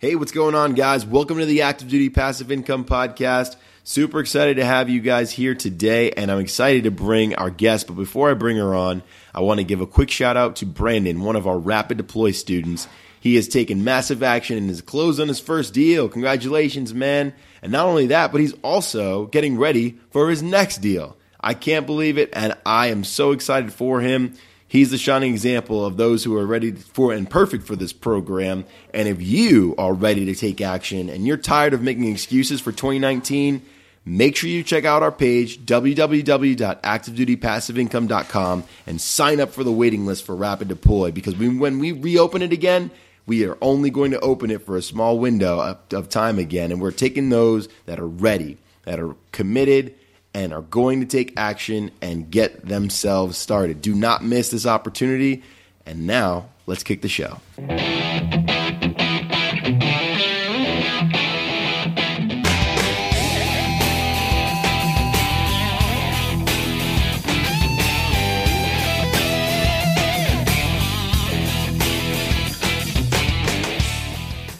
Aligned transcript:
Hey, 0.00 0.14
what's 0.14 0.30
going 0.30 0.54
on, 0.54 0.74
guys? 0.74 1.04
Welcome 1.04 1.38
to 1.38 1.44
the 1.44 1.62
Active 1.62 1.88
Duty 1.88 2.08
Passive 2.08 2.52
Income 2.52 2.84
Podcast. 2.84 3.56
Super 3.82 4.20
excited 4.20 4.58
to 4.58 4.64
have 4.64 4.88
you 4.88 5.00
guys 5.00 5.32
here 5.32 5.56
today, 5.56 6.12
and 6.12 6.30
I'm 6.30 6.38
excited 6.38 6.84
to 6.84 6.92
bring 6.92 7.34
our 7.34 7.50
guest. 7.50 7.88
But 7.88 7.94
before 7.96 8.30
I 8.30 8.34
bring 8.34 8.58
her 8.58 8.76
on, 8.76 9.02
I 9.34 9.40
want 9.40 9.58
to 9.58 9.64
give 9.64 9.80
a 9.80 9.88
quick 9.88 10.08
shout 10.08 10.36
out 10.36 10.54
to 10.56 10.66
Brandon, 10.66 11.22
one 11.22 11.34
of 11.34 11.48
our 11.48 11.58
Rapid 11.58 11.96
Deploy 11.96 12.30
students. 12.30 12.86
He 13.18 13.34
has 13.34 13.48
taken 13.48 13.82
massive 13.82 14.22
action 14.22 14.56
and 14.56 14.68
has 14.68 14.82
closed 14.82 15.18
on 15.18 15.26
his 15.26 15.40
first 15.40 15.74
deal. 15.74 16.08
Congratulations, 16.08 16.94
man. 16.94 17.34
And 17.60 17.72
not 17.72 17.86
only 17.86 18.06
that, 18.06 18.30
but 18.30 18.40
he's 18.40 18.54
also 18.62 19.26
getting 19.26 19.58
ready 19.58 19.98
for 20.12 20.30
his 20.30 20.44
next 20.44 20.76
deal. 20.76 21.16
I 21.40 21.54
can't 21.54 21.86
believe 21.86 22.18
it, 22.18 22.30
and 22.34 22.56
I 22.64 22.86
am 22.86 23.02
so 23.02 23.32
excited 23.32 23.72
for 23.72 24.00
him. 24.00 24.34
He's 24.68 24.90
the 24.90 24.98
shining 24.98 25.32
example 25.32 25.82
of 25.84 25.96
those 25.96 26.22
who 26.24 26.36
are 26.36 26.46
ready 26.46 26.72
for 26.72 27.14
and 27.14 27.28
perfect 27.28 27.64
for 27.64 27.74
this 27.74 27.92
program. 27.94 28.66
And 28.92 29.08
if 29.08 29.22
you 29.22 29.74
are 29.78 29.94
ready 29.94 30.26
to 30.26 30.34
take 30.34 30.60
action 30.60 31.08
and 31.08 31.26
you're 31.26 31.38
tired 31.38 31.72
of 31.72 31.80
making 31.80 32.12
excuses 32.12 32.60
for 32.60 32.70
2019, 32.70 33.62
make 34.04 34.36
sure 34.36 34.50
you 34.50 34.62
check 34.62 34.84
out 34.84 35.02
our 35.02 35.10
page, 35.10 35.64
www.activedutypassiveincome.com, 35.64 38.64
and 38.86 39.00
sign 39.00 39.40
up 39.40 39.52
for 39.52 39.64
the 39.64 39.72
waiting 39.72 40.04
list 40.04 40.24
for 40.24 40.36
Rapid 40.36 40.68
Deploy 40.68 41.12
because 41.12 41.34
we, 41.34 41.48
when 41.48 41.78
we 41.78 41.92
reopen 41.92 42.42
it 42.42 42.52
again, 42.52 42.90
we 43.24 43.46
are 43.46 43.56
only 43.62 43.88
going 43.88 44.10
to 44.10 44.20
open 44.20 44.50
it 44.50 44.66
for 44.66 44.76
a 44.76 44.82
small 44.82 45.18
window 45.18 45.60
of, 45.60 45.78
of 45.94 46.10
time 46.10 46.38
again. 46.38 46.72
And 46.72 46.82
we're 46.82 46.90
taking 46.90 47.30
those 47.30 47.70
that 47.86 47.98
are 47.98 48.06
ready, 48.06 48.58
that 48.84 49.00
are 49.00 49.16
committed, 49.32 49.94
and 50.38 50.52
are 50.52 50.62
going 50.62 51.00
to 51.00 51.06
take 51.06 51.32
action 51.36 51.90
and 52.00 52.30
get 52.30 52.64
themselves 52.64 53.36
started. 53.36 53.82
Do 53.82 53.92
not 53.92 54.22
miss 54.22 54.50
this 54.50 54.66
opportunity. 54.66 55.42
And 55.84 56.06
now, 56.06 56.50
let's 56.66 56.84
kick 56.84 57.02
the 57.02 57.08
show. 57.08 57.40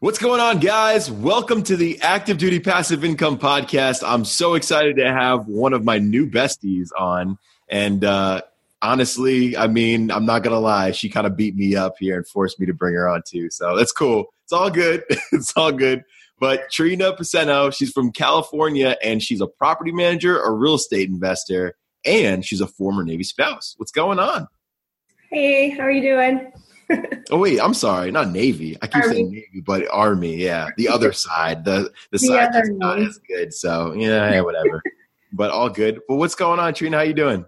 What's 0.00 0.18
going 0.18 0.40
on, 0.40 0.60
guys? 0.60 1.10
Welcome 1.10 1.62
to 1.64 1.76
the 1.76 2.00
Active 2.00 2.38
Duty 2.38 2.58
Passive 2.58 3.04
Income 3.04 3.38
Podcast. 3.38 4.02
I'm 4.02 4.24
so 4.24 4.54
excited 4.54 4.96
to 4.96 5.12
have 5.12 5.46
one 5.46 5.74
of 5.74 5.84
my 5.84 5.98
new 5.98 6.26
besties 6.26 6.88
on. 6.98 7.36
And 7.68 8.02
uh, 8.02 8.40
honestly, 8.80 9.58
I 9.58 9.66
mean, 9.66 10.10
I'm 10.10 10.24
not 10.24 10.42
going 10.42 10.54
to 10.54 10.58
lie. 10.58 10.92
She 10.92 11.10
kind 11.10 11.26
of 11.26 11.36
beat 11.36 11.54
me 11.54 11.76
up 11.76 11.96
here 12.00 12.16
and 12.16 12.26
forced 12.26 12.58
me 12.58 12.64
to 12.64 12.72
bring 12.72 12.94
her 12.94 13.06
on 13.10 13.20
too. 13.26 13.50
So 13.50 13.76
that's 13.76 13.92
cool. 13.92 14.32
It's 14.44 14.54
all 14.54 14.70
good. 14.70 15.04
it's 15.32 15.52
all 15.54 15.70
good. 15.70 16.02
But 16.38 16.70
Trina 16.70 17.12
Piceno, 17.12 17.70
she's 17.70 17.92
from 17.92 18.10
California 18.10 18.96
and 19.04 19.22
she's 19.22 19.42
a 19.42 19.46
property 19.46 19.92
manager, 19.92 20.40
a 20.40 20.50
real 20.50 20.76
estate 20.76 21.10
investor, 21.10 21.76
and 22.06 22.42
she's 22.42 22.62
a 22.62 22.66
former 22.66 23.04
Navy 23.04 23.24
spouse. 23.24 23.74
What's 23.76 23.92
going 23.92 24.18
on? 24.18 24.48
Hey, 25.28 25.68
how 25.68 25.82
are 25.82 25.90
you 25.90 26.00
doing? 26.00 26.52
Oh 27.30 27.38
wait, 27.38 27.60
I'm 27.60 27.74
sorry, 27.74 28.10
not 28.10 28.30
Navy. 28.30 28.76
I 28.82 28.86
keep 28.86 29.02
Army. 29.02 29.14
saying 29.14 29.30
Navy, 29.30 29.62
but 29.64 29.86
Army. 29.90 30.36
Yeah, 30.36 30.68
the 30.76 30.88
other 30.88 31.12
side, 31.26 31.64
the 31.64 31.70
the, 31.80 31.92
the 32.12 32.18
side 32.18 32.52
that's 32.52 32.70
not 32.70 32.98
as 33.00 33.18
good. 33.18 33.52
So 33.52 33.92
yeah, 33.92 34.40
whatever. 34.40 34.82
but 35.32 35.50
all 35.50 35.68
good. 35.68 36.00
But 36.08 36.16
what's 36.16 36.34
going 36.34 36.60
on, 36.60 36.74
Trina? 36.74 36.98
How 36.98 37.02
you 37.02 37.14
doing? 37.14 37.44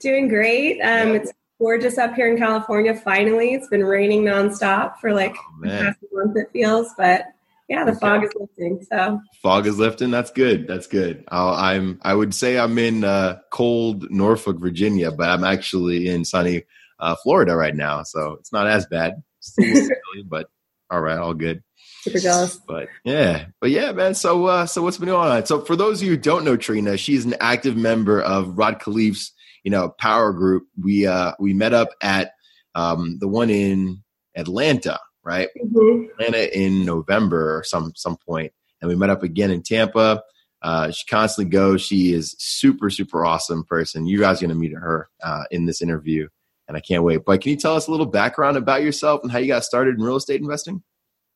Doing 0.00 0.28
great. 0.28 0.80
Um, 0.80 1.08
yeah. 1.08 1.14
It's 1.14 1.32
gorgeous 1.58 1.98
up 1.98 2.14
here 2.14 2.30
in 2.30 2.38
California. 2.38 2.94
Finally, 2.94 3.54
it's 3.54 3.68
been 3.68 3.84
raining 3.84 4.24
nonstop 4.24 4.98
for 4.98 5.12
like 5.12 5.34
oh, 5.38 5.60
the 5.62 5.68
past 5.68 5.98
month. 6.12 6.36
It 6.36 6.48
feels, 6.52 6.92
but 6.96 7.26
yeah, 7.68 7.84
the 7.84 7.92
okay. 7.92 8.00
fog 8.00 8.24
is 8.24 8.30
lifting. 8.38 8.86
So 8.90 9.20
fog 9.42 9.66
is 9.66 9.78
lifting. 9.78 10.10
That's 10.10 10.30
good. 10.30 10.68
That's 10.68 10.86
good. 10.86 11.24
i 11.28 11.74
am 11.74 11.98
I 12.02 12.14
would 12.14 12.34
say 12.34 12.58
I'm 12.58 12.78
in 12.78 13.04
uh, 13.04 13.40
cold 13.50 14.10
Norfolk, 14.10 14.58
Virginia, 14.58 15.10
but 15.10 15.30
I'm 15.30 15.44
actually 15.44 16.08
in 16.08 16.24
sunny 16.24 16.64
uh, 16.98 17.16
Florida 17.22 17.56
right 17.56 17.74
now, 17.74 18.02
so 18.02 18.36
it's 18.40 18.52
not 18.52 18.66
as 18.66 18.86
bad. 18.86 19.22
Still 19.40 19.88
but 20.28 20.48
all 20.90 21.00
right, 21.00 21.18
all 21.18 21.34
good. 21.34 21.62
Super 22.02 22.18
jealous. 22.18 22.56
But 22.56 22.88
yeah, 23.04 23.46
but 23.60 23.70
yeah, 23.70 23.92
man. 23.92 24.14
So 24.14 24.46
uh, 24.46 24.66
so 24.66 24.82
what's 24.82 24.98
been 24.98 25.08
going 25.08 25.30
on? 25.30 25.46
So 25.46 25.60
for 25.60 25.76
those 25.76 26.00
of 26.00 26.06
you 26.06 26.14
who 26.14 26.20
don't 26.20 26.44
know 26.44 26.56
Trina, 26.56 26.96
she's 26.96 27.24
an 27.24 27.34
active 27.40 27.76
member 27.76 28.20
of 28.20 28.56
Rod 28.56 28.80
Khleif's 28.80 29.32
you 29.64 29.70
know 29.70 29.88
power 29.88 30.32
group. 30.32 30.64
We 30.80 31.06
uh, 31.06 31.32
we 31.38 31.52
met 31.54 31.74
up 31.74 31.90
at 32.00 32.32
um, 32.74 33.18
the 33.18 33.28
one 33.28 33.50
in 33.50 34.02
Atlanta, 34.36 35.00
right? 35.24 35.48
Mm-hmm. 35.60 36.10
Atlanta 36.12 36.58
in 36.58 36.84
November 36.84 37.58
or 37.58 37.64
some 37.64 37.92
some 37.96 38.16
point, 38.16 38.52
and 38.80 38.88
we 38.88 38.96
met 38.96 39.10
up 39.10 39.22
again 39.22 39.50
in 39.50 39.62
Tampa. 39.62 40.22
Uh, 40.62 40.90
she 40.90 41.04
constantly 41.06 41.50
goes. 41.50 41.82
She 41.82 42.12
is 42.12 42.34
super, 42.38 42.90
super 42.90 43.24
awesome 43.24 43.64
person. 43.64 44.06
You 44.06 44.18
guys 44.18 44.38
are 44.38 44.46
going 44.46 44.56
to 44.56 44.60
meet 44.60 44.72
her 44.72 45.08
uh, 45.22 45.44
in 45.50 45.66
this 45.66 45.82
interview 45.82 46.28
and 46.68 46.76
I 46.76 46.80
can't 46.80 47.02
wait. 47.02 47.24
But 47.24 47.40
can 47.40 47.50
you 47.50 47.56
tell 47.56 47.76
us 47.76 47.88
a 47.88 47.90
little 47.90 48.06
background 48.06 48.56
about 48.56 48.82
yourself 48.82 49.22
and 49.22 49.30
how 49.30 49.38
you 49.38 49.46
got 49.46 49.64
started 49.64 49.96
in 49.96 50.02
real 50.02 50.16
estate 50.16 50.40
investing? 50.40 50.82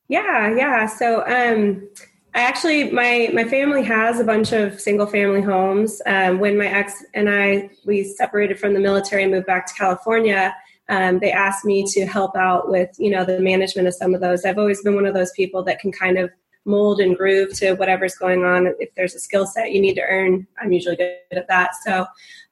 Yeah, 0.09 0.55
yeah. 0.57 0.87
So, 0.87 1.25
um, 1.27 1.89
I 2.35 2.43
actually 2.43 2.91
my 2.93 3.31
my 3.33 3.45
family 3.45 3.83
has 3.85 4.21
a 4.21 4.25
bunch 4.25 4.53
of 4.53 4.81
single 4.81 5.07
family 5.07 5.41
homes. 5.41 6.01
Um, 6.07 6.39
when 6.39 6.57
my 6.57 6.67
ex 6.67 7.05
and 7.15 7.29
I 7.29 7.71
we 7.85 8.05
separated 8.05 8.59
from 8.59 8.75
the 8.75 8.81
military 8.81 9.25
and 9.25 9.33
moved 9.33 9.47
back 9.47 9.67
to 9.67 9.75
California, 9.75 10.55
um, 10.89 11.19
they 11.19 11.33
asked 11.33 11.65
me 11.65 11.85
to 11.89 12.07
help 12.07 12.37
out 12.37 12.71
with 12.71 12.91
you 12.99 13.11
know 13.11 13.25
the 13.25 13.41
management 13.41 13.89
of 13.89 13.95
some 13.95 14.15
of 14.15 14.21
those. 14.21 14.45
I've 14.45 14.59
always 14.59 14.83
been 14.83 14.95
one 14.95 15.07
of 15.07 15.15
those 15.15 15.33
people 15.33 15.65
that 15.65 15.81
can 15.81 15.91
kind 15.91 16.19
of 16.19 16.31
mold 16.65 17.01
and 17.01 17.17
groove 17.17 17.53
to 17.55 17.75
whatever's 17.75 18.15
going 18.15 18.45
on. 18.45 18.75
If 18.79 18.95
there's 18.95 19.15
a 19.15 19.21
skill 19.21 19.47
set 19.47 19.73
you 19.73 19.81
need 19.81 19.95
to 19.95 20.03
earn, 20.03 20.47
I'm 20.61 20.73
usually 20.73 20.97
good 20.97 21.17
at 21.33 21.49
that. 21.49 21.71
So 21.85 22.07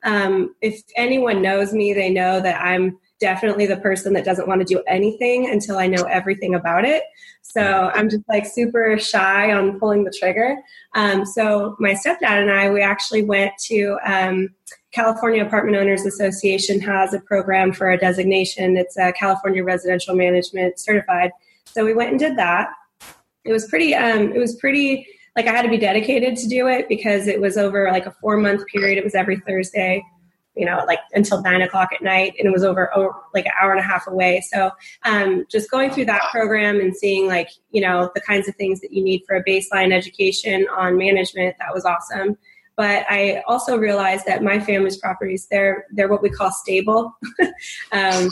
um, 0.04 0.54
if 0.60 0.82
anyone 0.96 1.42
knows 1.42 1.72
me, 1.72 1.92
they 1.92 2.10
know 2.10 2.41
that 2.41 2.60
I'm 2.60 2.98
definitely 3.20 3.66
the 3.66 3.76
person 3.78 4.12
that 4.12 4.24
doesn't 4.24 4.46
want 4.46 4.60
to 4.60 4.64
do 4.64 4.82
anything 4.86 5.50
until 5.50 5.78
I 5.78 5.88
know 5.88 6.04
everything 6.04 6.54
about 6.54 6.84
it. 6.84 7.02
So 7.42 7.91
I'm 7.94 8.08
just 8.08 8.22
like 8.28 8.46
super 8.46 8.98
shy 8.98 9.52
on 9.52 9.80
pulling 9.80 10.04
the 10.04 10.14
trigger. 10.16 10.56
Um, 10.94 11.25
so 11.25 11.76
my 11.80 11.94
stepdad 11.94 12.42
and 12.42 12.50
I, 12.50 12.70
we 12.70 12.82
actually 12.82 13.25
went 13.25 13.52
to 13.66 13.98
um, 14.04 14.50
California 14.92 15.44
Apartment 15.44 15.76
Owners 15.76 16.06
Association 16.06 16.80
has 16.80 17.14
a 17.14 17.20
program 17.20 17.72
for 17.72 17.90
a 17.90 17.98
designation. 17.98 18.76
It's 18.76 18.96
a 18.96 19.12
California 19.12 19.64
Residential 19.64 20.14
Management 20.14 20.78
Certified. 20.78 21.32
So 21.64 21.84
we 21.84 21.94
went 21.94 22.10
and 22.10 22.19
did 22.19 22.36
that 22.36 22.69
it 23.48 23.53
was 23.53 23.66
pretty 23.66 23.94
um, 23.94 24.32
it 24.32 24.38
was 24.38 24.56
pretty 24.56 25.06
like 25.36 25.47
I 25.47 25.53
had 25.53 25.62
to 25.62 25.70
be 25.70 25.78
dedicated 25.78 26.36
to 26.36 26.48
do 26.48 26.66
it 26.66 26.88
because 26.88 27.26
it 27.26 27.41
was 27.41 27.56
over 27.56 27.88
like 27.91 28.06
a 28.06 28.10
four 28.20 28.36
month 28.36 28.66
period. 28.66 28.98
It 28.98 29.04
was 29.04 29.14
every 29.14 29.38
Thursday, 29.41 30.04
you 30.54 30.66
know, 30.66 30.84
like 30.86 30.98
until 31.12 31.41
nine 31.42 31.62
o'clock 31.62 31.91
at 31.94 32.03
night, 32.03 32.34
and 32.38 32.47
it 32.47 32.53
was 32.53 32.64
over, 32.64 32.94
over 32.97 33.14
like 33.32 33.47
an 33.47 33.53
hour 33.60 33.70
and 33.70 33.81
a 33.81 33.84
half 33.84 34.06
away. 34.06 34.42
So 34.53 34.70
um, 35.04 35.47
just 35.50 35.70
going 35.70 35.91
through 35.91 36.06
that 36.06 36.22
program 36.31 36.81
and 36.81 36.94
seeing 36.94 37.26
like 37.26 37.48
you 37.70 37.81
know 37.81 38.10
the 38.14 38.20
kinds 38.20 38.48
of 38.48 38.56
things 38.56 38.81
that 38.81 38.92
you 38.92 39.03
need 39.03 39.22
for 39.26 39.37
a 39.37 39.44
baseline 39.44 39.92
education 39.92 40.66
on 40.76 40.98
management 40.98 41.56
that 41.58 41.72
was 41.72 41.84
awesome. 41.84 42.37
But 42.76 43.06
I 43.08 43.43
also 43.49 43.76
realized 43.76 44.26
that 44.26 44.43
my 44.43 44.61
family's 44.61 44.99
properties 44.99 45.46
they're 45.50 45.87
they're 45.93 46.08
what 46.08 46.22
we 46.22 46.31
call 46.31 46.50
stable. 46.50 47.17
um, 47.93 48.28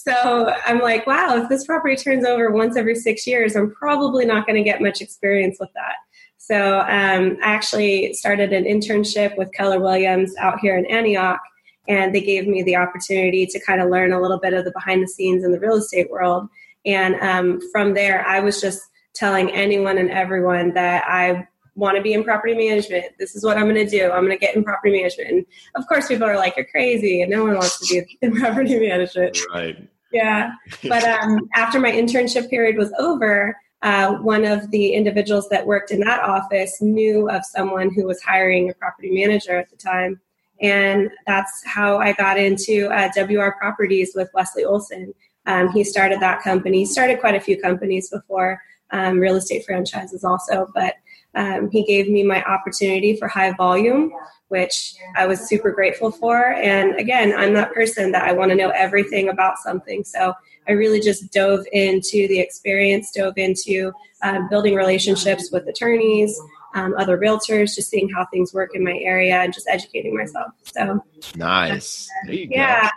so 0.00 0.54
I'm 0.64 0.78
like, 0.78 1.08
wow, 1.08 1.42
if 1.42 1.48
this 1.48 1.66
property 1.66 1.96
turns 1.96 2.24
over 2.24 2.52
once 2.52 2.76
every 2.76 2.94
six 2.94 3.26
years, 3.26 3.56
I'm 3.56 3.72
probably 3.72 4.24
not 4.24 4.46
going 4.46 4.54
to 4.54 4.62
get 4.62 4.80
much 4.80 5.00
experience 5.00 5.56
with 5.58 5.70
that. 5.74 5.96
So 6.36 6.78
um, 6.78 7.36
I 7.42 7.52
actually 7.52 8.12
started 8.12 8.52
an 8.52 8.62
internship 8.62 9.36
with 9.36 9.52
Keller 9.52 9.80
Williams 9.80 10.36
out 10.38 10.60
here 10.60 10.78
in 10.78 10.86
Antioch, 10.86 11.40
and 11.88 12.14
they 12.14 12.20
gave 12.20 12.46
me 12.46 12.62
the 12.62 12.76
opportunity 12.76 13.44
to 13.46 13.58
kind 13.58 13.82
of 13.82 13.90
learn 13.90 14.12
a 14.12 14.20
little 14.20 14.38
bit 14.38 14.54
of 14.54 14.64
the 14.64 14.70
behind 14.70 15.02
the 15.02 15.08
scenes 15.08 15.42
in 15.42 15.50
the 15.50 15.58
real 15.58 15.74
estate 15.74 16.08
world. 16.12 16.46
And 16.86 17.16
um, 17.16 17.60
from 17.72 17.94
there, 17.94 18.24
I 18.24 18.38
was 18.38 18.60
just 18.60 18.80
telling 19.14 19.50
anyone 19.50 19.98
and 19.98 20.12
everyone 20.12 20.74
that 20.74 21.02
I 21.08 21.47
want 21.78 21.96
to 21.96 22.02
be 22.02 22.12
in 22.12 22.24
property 22.24 22.54
management. 22.54 23.06
This 23.18 23.36
is 23.36 23.44
what 23.44 23.56
I'm 23.56 23.64
going 23.64 23.76
to 23.76 23.88
do. 23.88 24.10
I'm 24.10 24.24
going 24.24 24.36
to 24.36 24.38
get 24.38 24.56
in 24.56 24.64
property 24.64 24.92
management. 24.92 25.30
And 25.30 25.46
of 25.76 25.86
course, 25.86 26.08
people 26.08 26.26
are 26.26 26.36
like, 26.36 26.56
you're 26.56 26.66
crazy, 26.66 27.22
and 27.22 27.30
no 27.30 27.44
one 27.44 27.54
wants 27.54 27.78
to 27.78 28.02
be 28.02 28.18
in 28.20 28.34
property 28.40 28.78
management. 28.78 29.38
Right. 29.52 29.88
Yeah. 30.12 30.52
But 30.82 31.04
um, 31.04 31.48
after 31.54 31.78
my 31.78 31.92
internship 31.92 32.50
period 32.50 32.76
was 32.76 32.92
over, 32.98 33.56
uh, 33.82 34.14
one 34.14 34.44
of 34.44 34.70
the 34.70 34.92
individuals 34.92 35.48
that 35.50 35.66
worked 35.66 35.90
in 35.92 36.00
that 36.00 36.20
office 36.20 36.80
knew 36.80 37.30
of 37.30 37.44
someone 37.44 37.92
who 37.94 38.06
was 38.06 38.20
hiring 38.22 38.70
a 38.70 38.74
property 38.74 39.10
manager 39.10 39.56
at 39.56 39.70
the 39.70 39.76
time. 39.76 40.20
And 40.60 41.10
that's 41.26 41.62
how 41.64 41.98
I 41.98 42.12
got 42.12 42.38
into 42.38 42.88
uh, 42.88 43.10
WR 43.16 43.52
Properties 43.58 44.12
with 44.16 44.28
Wesley 44.34 44.64
Olson. 44.64 45.14
Um, 45.46 45.70
he 45.70 45.84
started 45.84 46.20
that 46.20 46.42
company. 46.42 46.78
He 46.78 46.86
started 46.86 47.20
quite 47.20 47.36
a 47.36 47.40
few 47.40 47.60
companies 47.60 48.10
before, 48.10 48.60
um, 48.90 49.20
real 49.20 49.36
estate 49.36 49.64
franchises 49.64 50.24
also, 50.24 50.68
but 50.74 50.94
um, 51.34 51.70
he 51.70 51.84
gave 51.84 52.08
me 52.08 52.22
my 52.22 52.42
opportunity 52.44 53.16
for 53.16 53.28
high 53.28 53.52
volume, 53.52 54.12
which 54.48 54.94
I 55.16 55.26
was 55.26 55.40
super 55.40 55.70
grateful 55.70 56.10
for. 56.10 56.52
And 56.54 56.96
again, 56.96 57.34
I'm 57.36 57.54
that 57.54 57.72
person 57.74 58.12
that 58.12 58.24
I 58.24 58.32
want 58.32 58.50
to 58.50 58.56
know 58.56 58.70
everything 58.70 59.28
about 59.28 59.58
something. 59.58 60.04
So 60.04 60.34
I 60.66 60.72
really 60.72 61.00
just 61.00 61.30
dove 61.32 61.64
into 61.72 62.28
the 62.28 62.40
experience, 62.40 63.10
dove 63.10 63.34
into 63.36 63.92
um, 64.22 64.48
building 64.48 64.74
relationships 64.74 65.50
with 65.52 65.66
attorneys, 65.68 66.38
um, 66.74 66.94
other 66.98 67.18
realtors, 67.18 67.74
just 67.74 67.88
seeing 67.88 68.08
how 68.08 68.26
things 68.26 68.52
work 68.52 68.74
in 68.74 68.84
my 68.84 68.98
area 68.98 69.36
and 69.36 69.52
just 69.52 69.68
educating 69.68 70.16
myself. 70.16 70.52
So 70.64 71.02
nice. 71.36 72.08
yeah. 72.26 72.84
Go. 72.84 72.88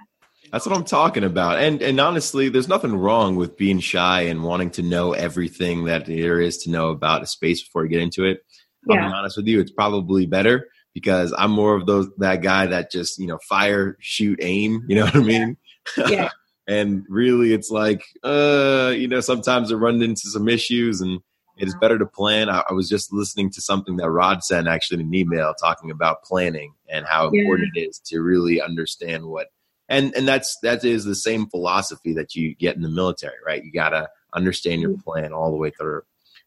That's 0.52 0.66
what 0.66 0.76
I'm 0.76 0.84
talking 0.84 1.24
about. 1.24 1.60
And 1.60 1.82
and 1.82 2.00
honestly, 2.00 2.50
there's 2.50 2.68
nothing 2.68 2.96
wrong 2.96 3.36
with 3.36 3.58
being 3.58 3.80
shy 3.80 4.24
and 4.24 4.44
wanting 4.44 4.72
to 4.72 4.82
know 4.82 5.14
everything 5.14 5.86
that 5.86 6.06
there 6.06 6.42
is 6.42 6.58
to 6.64 6.70
know 6.70 6.90
about 6.90 7.24
a 7.24 7.28
space 7.28 7.64
before 7.64 7.84
you 7.84 7.90
get 7.90 8.02
into 8.02 8.26
it. 8.26 8.44
I'll 8.90 8.98
be 8.98 9.02
honest 9.02 9.38
with 9.38 9.48
you, 9.48 9.60
it's 9.60 9.72
probably 9.72 10.26
better 10.26 10.68
because 10.94 11.34
I'm 11.38 11.52
more 11.52 11.76
of 11.76 11.86
those 11.86 12.10
that 12.18 12.42
guy 12.42 12.66
that 12.66 12.92
just, 12.92 13.20
you 13.20 13.28
know, 13.28 13.38
fire, 13.48 13.96
shoot, 14.00 14.40
aim, 14.42 14.84
you 14.88 14.96
know 14.96 15.06
what 15.06 15.16
I 15.16 15.20
mean? 15.20 15.58
Yeah. 15.98 16.10
yeah. 16.10 16.30
and 16.68 17.06
really 17.10 17.54
it's 17.54 17.72
like 17.72 18.04
uh, 18.24 18.94
you 18.96 19.08
know, 19.08 19.22
sometimes 19.22 19.72
I 19.72 19.76
run 19.76 20.02
into 20.02 20.28
some 20.28 20.50
issues 20.50 21.02
and 21.02 21.22
it 21.58 21.68
is 21.68 21.76
better 21.76 21.98
to 21.98 22.06
plan. 22.06 22.50
I, 22.50 22.64
I, 22.70 22.74
was 22.74 22.90
just 22.90 23.14
listening 23.14 23.52
to 23.52 23.62
something 23.62 23.98
that 23.98 24.10
Rod 24.10 24.44
sent 24.44 24.68
actually 24.68 25.02
in 25.02 25.08
an 25.08 25.14
email 25.14 25.54
talking 25.54 25.92
about 25.92 26.24
planning 26.24 26.74
and 26.90 27.06
how 27.06 27.30
important 27.30 27.70
it 27.76 27.82
is 27.82 28.00
to 28.06 28.22
really 28.22 28.62
understand 28.62 29.26
what 29.26 29.48
and 29.92 30.16
and 30.16 30.28
that's 30.28 30.58
that 30.64 30.84
is 30.84 31.04
the 31.04 31.16
same 31.16 31.48
philosophy 31.48 32.14
that 32.14 32.34
you 32.34 32.56
get 32.56 32.76
in 32.76 32.82
the 32.82 32.90
military, 32.90 33.36
right? 33.46 33.64
You 33.64 33.72
gotta 33.72 34.10
understand 34.34 34.82
your 34.82 34.92
mm-hmm. 34.92 35.02
plan 35.02 35.34
all 35.34 35.52
the 35.52 35.58
way 35.58 35.70
through, 35.70 36.02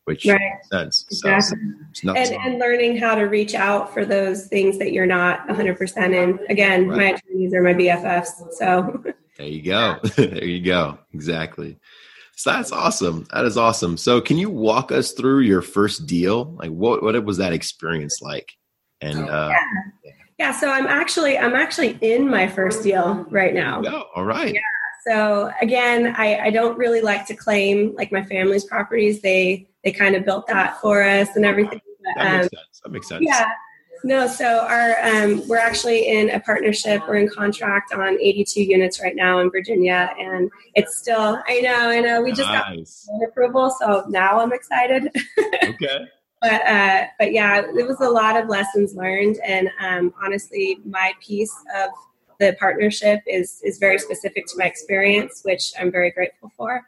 which 0.04 0.26
right. 0.26 0.40
makes 0.40 0.68
sense. 0.70 1.04
Exactly. 1.10 1.58
So, 1.92 2.14
and, 2.14 2.34
and 2.34 2.58
learning 2.58 2.96
how 2.96 3.14
to 3.14 3.24
reach 3.24 3.54
out 3.54 3.92
for 3.92 4.04
those 4.04 4.46
things 4.46 4.78
that 4.78 4.92
you're 4.92 5.06
not 5.06 5.46
100 5.46 5.76
percent 5.76 6.14
in. 6.14 6.40
Again, 6.48 6.88
right. 6.88 6.96
my 6.96 7.04
attorneys 7.18 7.54
are 7.54 7.62
my 7.62 7.74
BFFs, 7.74 8.52
so. 8.52 9.04
There 9.36 9.46
you 9.46 9.62
go. 9.62 9.98
there 10.16 10.44
you 10.44 10.64
go. 10.64 10.98
Exactly. 11.12 11.78
So 12.36 12.50
that's 12.50 12.72
awesome. 12.72 13.26
That 13.32 13.44
is 13.44 13.56
awesome. 13.56 13.96
So 13.96 14.20
can 14.20 14.38
you 14.38 14.50
walk 14.50 14.90
us 14.90 15.12
through 15.12 15.40
your 15.40 15.62
first 15.62 16.06
deal? 16.06 16.56
Like 16.56 16.70
what 16.70 17.02
what 17.02 17.22
was 17.24 17.36
that 17.36 17.52
experience 17.52 18.20
like? 18.22 18.52
And 19.00 19.28
uh, 19.28 19.52
yeah. 20.04 20.12
Yeah, 20.38 20.52
so 20.52 20.70
I'm 20.70 20.86
actually 20.86 21.38
I'm 21.38 21.54
actually 21.54 21.98
in 22.00 22.28
my 22.28 22.48
first 22.48 22.82
deal 22.82 23.24
right 23.30 23.54
now. 23.54 23.82
Oh, 23.86 24.04
all 24.16 24.24
right. 24.24 24.52
Yeah. 24.52 24.60
So 25.06 25.50
again, 25.60 26.14
I, 26.16 26.38
I 26.46 26.50
don't 26.50 26.78
really 26.78 27.02
like 27.02 27.26
to 27.26 27.36
claim 27.36 27.94
like 27.94 28.10
my 28.10 28.24
family's 28.24 28.64
properties. 28.64 29.20
They 29.20 29.68
they 29.84 29.92
kind 29.92 30.16
of 30.16 30.24
built 30.24 30.46
that 30.48 30.80
for 30.80 31.02
us 31.02 31.36
and 31.36 31.44
everything. 31.44 31.80
But, 32.04 32.14
that 32.16 32.32
makes 32.32 32.44
um, 32.44 32.58
sense. 32.58 32.80
That 32.82 32.90
makes 32.90 33.08
sense. 33.08 33.24
Yeah. 33.26 33.52
No, 34.02 34.26
so 34.26 34.66
our 34.68 34.96
um, 35.02 35.46
we're 35.48 35.56
actually 35.56 36.08
in 36.08 36.28
a 36.30 36.40
partnership. 36.40 37.00
We're 37.08 37.16
in 37.16 37.28
contract 37.28 37.94
on 37.94 38.18
82 38.20 38.60
units 38.60 39.00
right 39.00 39.16
now 39.16 39.38
in 39.38 39.50
Virginia, 39.50 40.14
and 40.18 40.50
it's 40.74 40.98
still. 40.98 41.40
I 41.48 41.60
know, 41.60 41.88
I 41.88 42.00
know. 42.00 42.20
We 42.20 42.32
just 42.32 42.50
nice. 42.50 43.08
got 43.08 43.28
approval, 43.28 43.74
so 43.80 44.04
now 44.08 44.40
I'm 44.40 44.52
excited. 44.52 45.10
okay 45.64 46.06
but 46.44 46.60
uh, 46.66 47.06
but 47.18 47.32
yeah, 47.32 47.62
it 47.62 47.86
was 47.88 48.00
a 48.00 48.10
lot 48.10 48.36
of 48.36 48.50
lessons 48.50 48.94
learned, 48.94 49.38
and 49.46 49.70
um, 49.80 50.12
honestly, 50.22 50.78
my 50.84 51.14
piece 51.18 51.54
of 51.74 51.88
the 52.38 52.54
partnership 52.60 53.20
is 53.26 53.62
is 53.64 53.78
very 53.78 53.98
specific 53.98 54.44
to 54.48 54.58
my 54.58 54.66
experience, 54.66 55.40
which 55.42 55.72
I'm 55.80 55.90
very 55.90 56.10
grateful 56.10 56.52
for. 56.54 56.82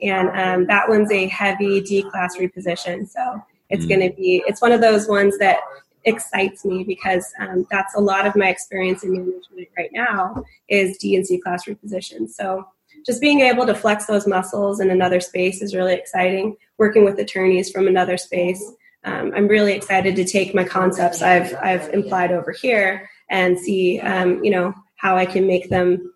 And 0.00 0.28
um, 0.28 0.66
that 0.68 0.88
one's 0.88 1.10
a 1.10 1.26
heavy 1.26 1.80
D 1.80 2.04
class 2.04 2.36
reposition, 2.36 3.08
so 3.08 3.42
it's 3.68 3.84
mm. 3.84 3.88
going 3.88 4.08
to 4.08 4.14
be 4.14 4.44
it's 4.46 4.62
one 4.62 4.70
of 4.70 4.80
those 4.80 5.08
ones 5.08 5.36
that 5.38 5.58
excites 6.04 6.64
me 6.64 6.84
because 6.84 7.32
um, 7.40 7.66
that's 7.68 7.96
a 7.96 8.00
lot 8.00 8.28
of 8.28 8.36
my 8.36 8.48
experience 8.48 9.02
in 9.02 9.10
management 9.10 9.68
right 9.76 9.90
now 9.92 10.40
is 10.68 10.96
D 10.98 11.16
and 11.16 11.26
C 11.26 11.38
class 11.38 11.64
reposition. 11.64 12.30
So 12.30 12.64
just 13.04 13.20
being 13.20 13.40
able 13.40 13.66
to 13.66 13.74
flex 13.74 14.06
those 14.06 14.28
muscles 14.28 14.78
in 14.78 14.88
another 14.88 15.18
space 15.18 15.62
is 15.62 15.74
really 15.74 15.94
exciting. 15.94 16.56
Working 16.78 17.04
with 17.04 17.18
attorneys 17.18 17.72
from 17.72 17.88
another 17.88 18.16
space 18.16 18.72
um, 19.04 19.32
I'm 19.34 19.48
really 19.48 19.72
excited 19.72 20.16
to 20.16 20.24
take 20.24 20.54
my 20.54 20.64
concepts 20.64 21.22
I've 21.22 21.54
I've 21.62 21.88
implied 21.94 22.32
over 22.32 22.52
here 22.52 23.08
and 23.30 23.58
see 23.58 24.00
um, 24.00 24.44
you 24.44 24.50
know 24.50 24.74
how 24.96 25.16
I 25.16 25.26
can 25.26 25.46
make 25.46 25.70
them 25.70 26.12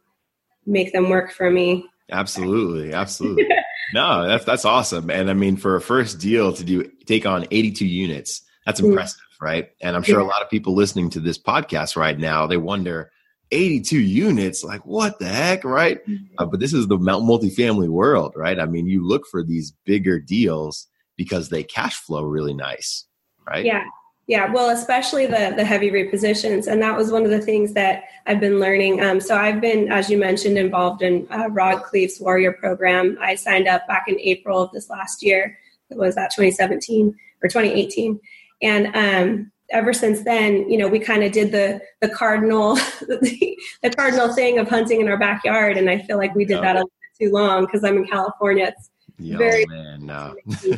make 0.67 0.93
them 0.93 1.09
work 1.09 1.33
for 1.33 1.51
me. 1.51 1.87
Absolutely, 2.11 2.93
absolutely. 2.93 3.49
no, 3.95 4.27
that's 4.27 4.45
that's 4.45 4.65
awesome. 4.65 5.11
And 5.11 5.31
I 5.31 5.35
mean, 5.35 5.57
for 5.57 5.77
a 5.77 5.81
first 5.81 6.21
deal 6.21 6.53
to 6.53 6.65
do 6.65 6.91
take 7.07 7.25
on 7.25 7.47
82 7.51 7.87
units, 7.87 8.43
that's 8.67 8.81
mm. 8.81 8.89
impressive, 8.89 9.21
mm-hmm. 9.35 9.45
right? 9.45 9.71
And 9.81 9.97
I'm 9.97 10.03
sure 10.03 10.21
a 10.21 10.25
lot 10.25 10.43
of 10.43 10.51
people 10.51 10.75
listening 10.75 11.11
to 11.11 11.21
this 11.21 11.39
podcast 11.39 11.97
right 11.97 12.19
now 12.19 12.47
they 12.47 12.59
wonder. 12.59 13.11
82 13.51 14.01
units, 14.01 14.65
like 14.65 14.85
what 14.85 15.19
the 15.21 15.27
heck, 15.27 15.65
right? 15.65 16.05
Mm-hmm. 16.09 16.35
Uh, 16.39 16.47
but 16.47 16.59
this 16.59 16.73
is 16.73 16.89
the 16.89 16.97
multifamily 16.97 17.89
world, 17.89 18.33
right? 18.35 18.59
I 18.59 18.65
mean, 18.65 18.87
you 18.87 19.07
look 19.07 19.27
for 19.31 19.45
these 19.45 19.73
bigger 19.85 20.19
deals 20.19 20.89
because 21.17 21.49
they 21.49 21.63
cash 21.63 21.97
flow 21.97 22.25
really 22.25 22.55
nice, 22.55 23.07
right? 23.47 23.65
Yeah. 23.65 23.85
Yeah, 24.27 24.51
well, 24.51 24.71
especially 24.71 25.27
the 25.27 25.53
the 25.55 25.67
heavy 25.67 25.91
repositions, 25.91 26.67
and 26.67 26.81
that 26.81 26.97
was 26.97 27.13
one 27.13 27.25
of 27.25 27.31
the 27.31 27.43
things 27.43 27.75
that 27.75 28.05
I've 28.27 28.41
been 28.41 28.59
learning. 28.59 29.05
Um, 29.05 29.21
so 29.21 29.37
I've 29.37 29.61
been, 29.61 29.93
as 29.93 30.09
you 30.09 30.17
mentioned, 30.17 30.57
involved 30.57 31.03
in 31.03 31.27
uh, 31.31 31.49
Rod 31.51 31.83
Khleif's 31.83 32.19
Warrior 32.21 32.53
program. 32.53 33.19
I 33.21 33.35
signed 33.35 33.69
up 33.69 33.87
back 33.87 34.05
in 34.09 34.19
April 34.21 34.63
of 34.63 34.73
this 34.73 34.89
last 34.89 35.23
year. 35.23 35.59
It 35.91 35.99
was 35.99 36.15
that 36.15 36.31
2017 36.35 37.15
or 37.43 37.49
2018, 37.51 38.19
and 38.63 38.97
um, 38.97 39.53
ever 39.69 39.93
since 39.93 40.25
then, 40.25 40.71
you 40.71 40.79
know, 40.79 40.89
we 40.89 41.01
kind 41.01 41.23
of 41.23 41.33
did 41.33 41.53
the 41.53 41.83
the 42.01 42.09
cardinal 42.09 42.75
the, 43.01 43.59
the, 43.83 43.91
cardinal 43.91 44.33
thing 44.33 44.59
of 44.59 44.69
hunting 44.69 45.03
in 45.03 45.09
our 45.09 45.19
backyard, 45.19 45.77
and 45.77 45.91
I 45.91 45.99
feel 45.99 46.17
like 46.17 46.35
we 46.35 46.47
did 46.47 46.63
that 46.63 46.77
a 46.77 46.81
little 46.81 46.93
bit 47.19 47.27
too 47.27 47.33
long 47.33 47.67
because 47.67 47.85
I'm 47.85 47.99
in 47.99 48.07
California. 48.07 48.73
It's 48.75 48.91
Yo, 49.19 49.39
very 49.39 49.65
man, 49.67 50.07
no. 50.07 50.35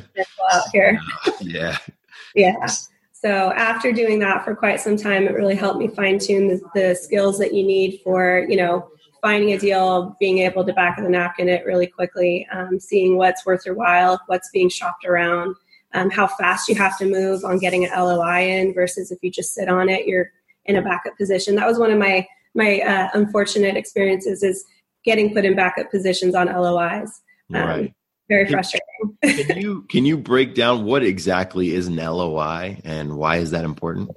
out 0.52 0.62
here. 0.72 1.00
yeah. 1.40 1.78
yeah. 2.34 2.66
So 3.12 3.52
after 3.52 3.92
doing 3.92 4.18
that 4.20 4.44
for 4.44 4.54
quite 4.54 4.78
some 4.78 4.96
time, 4.96 5.26
it 5.26 5.34
really 5.34 5.54
helped 5.54 5.78
me 5.78 5.88
fine 5.88 6.18
tune 6.18 6.48
the, 6.48 6.60
the, 6.74 6.94
skills 6.94 7.38
that 7.38 7.54
you 7.54 7.66
need 7.66 8.00
for, 8.04 8.46
you 8.48 8.56
know, 8.56 8.90
finding 9.22 9.52
a 9.54 9.58
deal, 9.58 10.14
being 10.20 10.38
able 10.38 10.64
to 10.66 10.72
back 10.74 10.98
of 10.98 11.04
the 11.04 11.10
napkin 11.10 11.48
it 11.48 11.64
really 11.64 11.86
quickly, 11.86 12.46
um, 12.52 12.78
seeing 12.78 13.16
what's 13.16 13.46
worth 13.46 13.64
your 13.64 13.74
while, 13.74 14.20
what's 14.26 14.50
being 14.50 14.68
shopped 14.68 15.06
around, 15.06 15.56
um, 15.94 16.10
how 16.10 16.26
fast 16.26 16.68
you 16.68 16.74
have 16.74 16.98
to 16.98 17.06
move 17.06 17.42
on 17.42 17.58
getting 17.58 17.86
an 17.86 17.90
LOI 17.98 18.48
in 18.48 18.74
versus 18.74 19.10
if 19.10 19.18
you 19.22 19.30
just 19.30 19.54
sit 19.54 19.68
on 19.68 19.88
it, 19.88 20.06
you're 20.06 20.30
in 20.66 20.76
a 20.76 20.82
backup 20.82 21.16
position. 21.16 21.54
That 21.54 21.66
was 21.66 21.78
one 21.78 21.90
of 21.90 21.98
my 21.98 22.26
my 22.54 22.80
uh, 22.80 23.08
unfortunate 23.14 23.76
experiences 23.76 24.42
is 24.42 24.64
getting 25.04 25.34
put 25.34 25.44
in 25.44 25.56
backup 25.56 25.90
positions 25.90 26.34
on 26.34 26.46
LOIs. 26.46 27.22
Um, 27.54 27.68
right 27.68 27.94
very 28.28 28.48
frustrating. 28.48 29.16
can 29.22 29.60
you 29.60 29.82
can 29.82 30.04
you 30.04 30.16
break 30.16 30.54
down 30.54 30.84
what 30.84 31.02
exactly 31.02 31.72
is 31.72 31.86
an 31.86 31.96
LOI 31.96 32.80
and 32.84 33.16
why 33.16 33.36
is 33.36 33.50
that 33.52 33.64
important? 33.64 34.10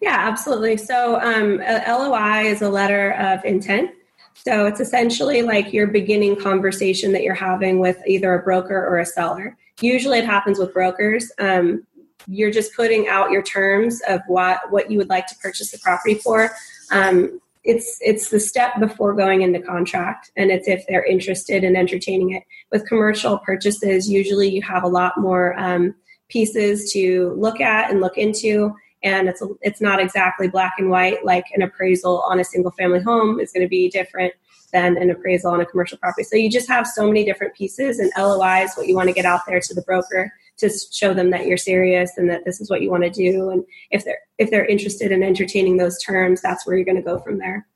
Yeah, 0.00 0.16
absolutely. 0.18 0.76
So 0.76 1.20
um, 1.20 1.58
LOI 1.58 2.46
is 2.46 2.60
a 2.60 2.68
letter 2.68 3.12
of 3.12 3.44
intent. 3.44 3.90
So 4.34 4.66
it's 4.66 4.80
essentially 4.80 5.42
like 5.42 5.72
your 5.72 5.86
beginning 5.86 6.36
conversation 6.36 7.12
that 7.12 7.22
you're 7.22 7.34
having 7.34 7.78
with 7.78 7.98
either 8.06 8.34
a 8.34 8.42
broker 8.42 8.76
or 8.76 8.98
a 8.98 9.06
seller. 9.06 9.56
Usually, 9.80 10.18
it 10.18 10.24
happens 10.24 10.58
with 10.58 10.74
brokers. 10.74 11.30
Um, 11.38 11.86
you're 12.26 12.50
just 12.50 12.74
putting 12.74 13.08
out 13.08 13.30
your 13.30 13.42
terms 13.42 14.00
of 14.08 14.20
what 14.26 14.70
what 14.70 14.90
you 14.90 14.98
would 14.98 15.08
like 15.08 15.26
to 15.28 15.36
purchase 15.36 15.70
the 15.70 15.78
property 15.78 16.14
for. 16.14 16.50
Um, 16.90 17.40
it's 17.64 17.98
it's 18.00 18.30
the 18.30 18.40
step 18.40 18.78
before 18.80 19.14
going 19.14 19.42
into 19.42 19.60
contract 19.60 20.30
and 20.36 20.50
it's 20.50 20.66
if 20.66 20.84
they're 20.88 21.04
interested 21.04 21.62
in 21.64 21.76
entertaining 21.76 22.30
it. 22.30 22.42
With 22.70 22.88
commercial 22.88 23.38
purchases 23.38 24.10
usually 24.10 24.48
you 24.48 24.62
have 24.62 24.82
a 24.82 24.88
lot 24.88 25.18
more 25.18 25.58
um, 25.58 25.94
pieces 26.28 26.92
to 26.92 27.34
look 27.36 27.60
at 27.60 27.90
and 27.90 28.00
look 28.00 28.18
into 28.18 28.74
and 29.04 29.28
it's 29.28 29.42
it's 29.60 29.80
not 29.80 30.00
exactly 30.00 30.48
black 30.48 30.74
and 30.78 30.90
white 30.90 31.24
like 31.24 31.44
an 31.54 31.62
appraisal 31.62 32.22
on 32.22 32.40
a 32.40 32.44
single 32.44 32.72
family 32.72 33.00
home 33.00 33.38
is 33.38 33.52
going 33.52 33.64
to 33.64 33.68
be 33.68 33.88
different 33.88 34.32
than 34.72 34.96
an 34.96 35.10
appraisal 35.10 35.52
on 35.52 35.60
a 35.60 35.66
commercial 35.66 35.98
property. 35.98 36.24
So 36.24 36.36
you 36.36 36.50
just 36.50 36.68
have 36.68 36.86
so 36.86 37.06
many 37.06 37.24
different 37.24 37.54
pieces 37.54 37.98
and 37.98 38.10
loi 38.16 38.64
is 38.64 38.74
what 38.74 38.88
you 38.88 38.96
want 38.96 39.08
to 39.08 39.14
get 39.14 39.26
out 39.26 39.42
there 39.46 39.60
to 39.60 39.74
the 39.74 39.82
broker 39.82 40.32
to 40.62 40.70
show 40.90 41.12
them 41.12 41.30
that 41.30 41.46
you're 41.46 41.56
serious 41.56 42.12
and 42.16 42.30
that 42.30 42.44
this 42.44 42.60
is 42.60 42.70
what 42.70 42.80
you 42.82 42.90
want 42.90 43.04
to 43.04 43.10
do 43.10 43.50
and 43.50 43.64
if 43.90 44.04
they're 44.04 44.20
if 44.38 44.50
they're 44.50 44.66
interested 44.66 45.12
in 45.12 45.22
entertaining 45.22 45.76
those 45.76 46.02
terms 46.02 46.40
that's 46.40 46.66
where 46.66 46.76
you're 46.76 46.84
going 46.84 46.96
to 46.96 47.02
go 47.02 47.18
from 47.18 47.38
there 47.38 47.66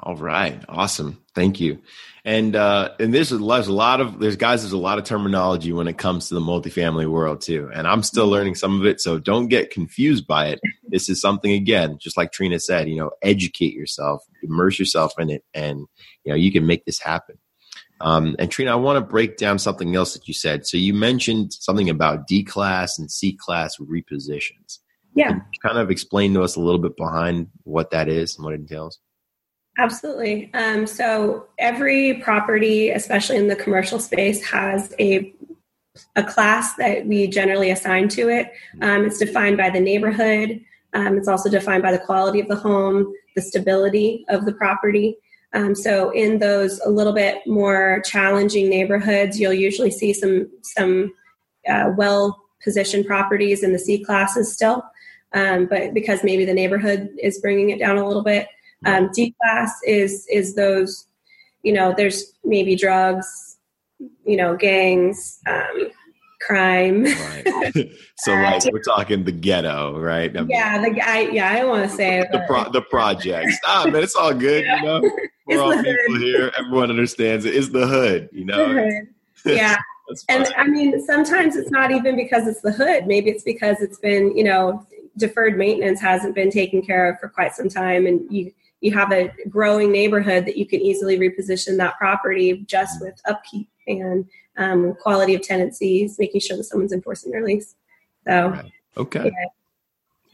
All 0.00 0.16
right, 0.16 0.62
awesome. 0.68 1.24
Thank 1.34 1.58
you. 1.58 1.80
And 2.24 2.54
uh, 2.54 2.90
and 3.00 3.14
there's 3.14 3.32
a, 3.32 3.38
there's 3.38 3.68
a 3.68 3.72
lot 3.72 4.00
of 4.00 4.18
there's 4.18 4.36
guys 4.36 4.62
there's 4.62 4.72
a 4.72 4.78
lot 4.78 4.98
of 4.98 5.04
terminology 5.04 5.72
when 5.72 5.88
it 5.88 5.96
comes 5.96 6.28
to 6.28 6.34
the 6.34 6.40
multifamily 6.40 7.08
world 7.08 7.40
too, 7.40 7.70
and 7.72 7.86
I'm 7.86 8.02
still 8.02 8.28
learning 8.28 8.56
some 8.56 8.78
of 8.78 8.86
it. 8.86 9.00
So 9.00 9.18
don't 9.18 9.48
get 9.48 9.70
confused 9.70 10.26
by 10.26 10.48
it. 10.48 10.60
This 10.88 11.08
is 11.08 11.20
something 11.20 11.52
again, 11.52 11.98
just 11.98 12.16
like 12.16 12.32
Trina 12.32 12.58
said, 12.58 12.88
you 12.88 12.96
know, 12.96 13.12
educate 13.22 13.74
yourself, 13.74 14.22
immerse 14.42 14.78
yourself 14.78 15.12
in 15.18 15.30
it, 15.30 15.44
and 15.54 15.86
you 16.24 16.32
know 16.32 16.34
you 16.34 16.52
can 16.52 16.66
make 16.66 16.84
this 16.84 17.00
happen. 17.00 17.38
Um, 18.00 18.36
and 18.38 18.50
Trina, 18.50 18.72
I 18.72 18.76
want 18.76 18.96
to 18.96 19.00
break 19.00 19.36
down 19.36 19.58
something 19.58 19.94
else 19.96 20.14
that 20.14 20.28
you 20.28 20.34
said. 20.34 20.66
So 20.66 20.76
you 20.76 20.92
mentioned 20.92 21.52
something 21.52 21.88
about 21.88 22.26
D 22.26 22.44
class 22.44 22.98
and 22.98 23.10
C 23.10 23.32
class 23.32 23.76
repositions. 23.78 24.78
Yeah. 25.14 25.38
kind 25.62 25.78
of 25.78 25.90
explain 25.90 26.34
to 26.34 26.42
us 26.42 26.56
a 26.56 26.60
little 26.60 26.78
bit 26.78 26.94
behind 26.96 27.48
what 27.64 27.90
that 27.90 28.08
is 28.08 28.36
and 28.36 28.44
what 28.44 28.52
it 28.52 28.60
entails? 28.60 29.00
Absolutely. 29.78 30.52
Um, 30.52 30.86
so 30.86 31.46
every 31.58 32.14
property, 32.14 32.90
especially 32.90 33.36
in 33.36 33.48
the 33.48 33.56
commercial 33.56 33.98
space, 33.98 34.44
has 34.44 34.94
a 35.00 35.34
a 36.14 36.22
class 36.22 36.74
that 36.74 37.06
we 37.06 37.26
generally 37.26 37.70
assign 37.70 38.06
to 38.06 38.28
it. 38.28 38.52
Um, 38.82 39.06
it's 39.06 39.18
defined 39.18 39.56
by 39.56 39.70
the 39.70 39.80
neighborhood. 39.80 40.60
Um, 40.92 41.16
it's 41.16 41.28
also 41.28 41.48
defined 41.48 41.82
by 41.82 41.92
the 41.92 41.98
quality 41.98 42.40
of 42.40 42.48
the 42.48 42.56
home, 42.56 43.12
the 43.34 43.40
stability 43.40 44.26
of 44.28 44.44
the 44.44 44.52
property. 44.52 45.16
Um, 45.52 45.74
so 45.74 46.10
in 46.10 46.38
those 46.38 46.80
a 46.84 46.90
little 46.90 47.12
bit 47.12 47.38
more 47.46 48.02
challenging 48.04 48.68
neighborhoods, 48.68 49.40
you'll 49.40 49.52
usually 49.52 49.90
see 49.90 50.12
some 50.12 50.50
some 50.62 51.14
uh, 51.68 51.92
well 51.96 52.42
positioned 52.62 53.06
properties 53.06 53.62
in 53.62 53.72
the 53.72 53.78
C 53.78 54.02
classes 54.02 54.52
still, 54.52 54.84
um, 55.32 55.66
but 55.66 55.94
because 55.94 56.24
maybe 56.24 56.44
the 56.44 56.54
neighborhood 56.54 57.08
is 57.22 57.40
bringing 57.40 57.70
it 57.70 57.78
down 57.78 57.96
a 57.96 58.06
little 58.06 58.22
bit. 58.24 58.48
Um, 58.84 59.10
D 59.14 59.34
class 59.40 59.72
is 59.86 60.26
is 60.30 60.54
those, 60.54 61.06
you 61.62 61.72
know, 61.72 61.94
there's 61.96 62.34
maybe 62.44 62.76
drugs, 62.76 63.56
you 64.24 64.36
know, 64.36 64.56
gangs, 64.56 65.40
um, 65.46 65.90
crime. 66.40 67.04
Right. 67.04 67.90
so 68.18 68.32
like 68.32 68.64
we're 68.72 68.82
talking 68.82 69.24
the 69.24 69.32
ghetto, 69.32 69.98
right? 69.98 70.34
I 70.36 70.40
mean, 70.40 70.50
yeah, 70.50 70.82
the 70.82 70.90
guy. 70.90 71.20
Yeah, 71.28 71.50
I 71.50 71.64
want 71.64 71.88
to 71.88 71.94
say 71.94 72.24
the 72.32 72.44
pro- 72.46 72.70
the 72.70 72.82
projects. 72.82 73.58
Ah, 73.64 73.86
man, 73.90 74.02
it's 74.02 74.16
all 74.16 74.34
good. 74.34 74.64
Yeah. 74.64 74.76
You 74.76 74.84
know, 74.84 75.10
we're 75.46 75.60
all 75.60 75.72
people 75.72 75.92
hood. 76.08 76.22
here. 76.22 76.52
Everyone 76.58 76.90
understands 76.90 77.44
it. 77.44 77.54
It's 77.54 77.70
the 77.70 77.86
hood. 77.86 78.28
You 78.32 78.44
know. 78.44 78.90
Yeah. 79.44 79.76
and 80.28 80.52
I 80.56 80.66
mean, 80.66 81.04
sometimes 81.04 81.56
it's 81.56 81.70
not 81.70 81.90
even 81.90 82.16
because 82.16 82.46
it's 82.46 82.60
the 82.60 82.72
hood. 82.72 83.06
Maybe 83.06 83.30
it's 83.30 83.44
because 83.44 83.80
it's 83.80 83.98
been, 83.98 84.36
you 84.36 84.44
know, 84.44 84.86
deferred 85.16 85.56
maintenance 85.56 86.00
hasn't 86.00 86.34
been 86.34 86.50
taken 86.50 86.82
care 86.82 87.10
of 87.10 87.18
for 87.18 87.28
quite 87.28 87.54
some 87.54 87.68
time, 87.68 88.06
and 88.06 88.30
you 88.30 88.52
you 88.80 88.92
have 88.92 89.10
a 89.12 89.32
growing 89.48 89.90
neighborhood 89.90 90.44
that 90.46 90.56
you 90.56 90.66
can 90.66 90.80
easily 90.80 91.18
reposition 91.18 91.76
that 91.78 91.96
property 91.96 92.64
just 92.66 93.00
with 93.00 93.20
upkeep 93.26 93.68
and 93.86 94.26
um, 94.56 94.94
quality 95.00 95.34
of 95.34 95.42
tenancies, 95.42 96.18
making 96.18 96.40
sure 96.40 96.56
that 96.56 96.64
someone's 96.64 96.92
enforcing 96.92 97.32
their 97.32 97.44
lease. 97.44 97.74
So, 98.26 98.48
right. 98.48 98.72
okay. 98.96 99.24
Yeah. 99.24 99.48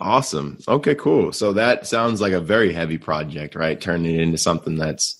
Awesome. 0.00 0.58
Okay, 0.66 0.94
cool. 0.96 1.32
So 1.32 1.52
that 1.52 1.86
sounds 1.86 2.20
like 2.20 2.32
a 2.32 2.40
very 2.40 2.72
heavy 2.72 2.98
project, 2.98 3.54
right? 3.54 3.80
Turning 3.80 4.16
it 4.16 4.20
into 4.20 4.38
something 4.38 4.76
that's 4.76 5.18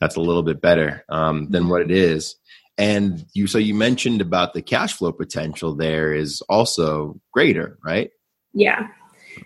that's 0.00 0.16
a 0.16 0.20
little 0.20 0.42
bit 0.42 0.60
better 0.60 1.04
um, 1.08 1.48
than 1.50 1.68
what 1.68 1.82
it 1.82 1.90
is. 1.90 2.34
And 2.76 3.24
you, 3.32 3.46
so 3.46 3.58
you 3.58 3.74
mentioned 3.74 4.20
about 4.20 4.52
the 4.52 4.60
cash 4.60 4.94
flow 4.94 5.12
potential 5.12 5.76
there 5.76 6.12
is 6.12 6.42
also 6.48 7.20
greater, 7.32 7.78
right? 7.84 8.10
Yeah, 8.52 8.88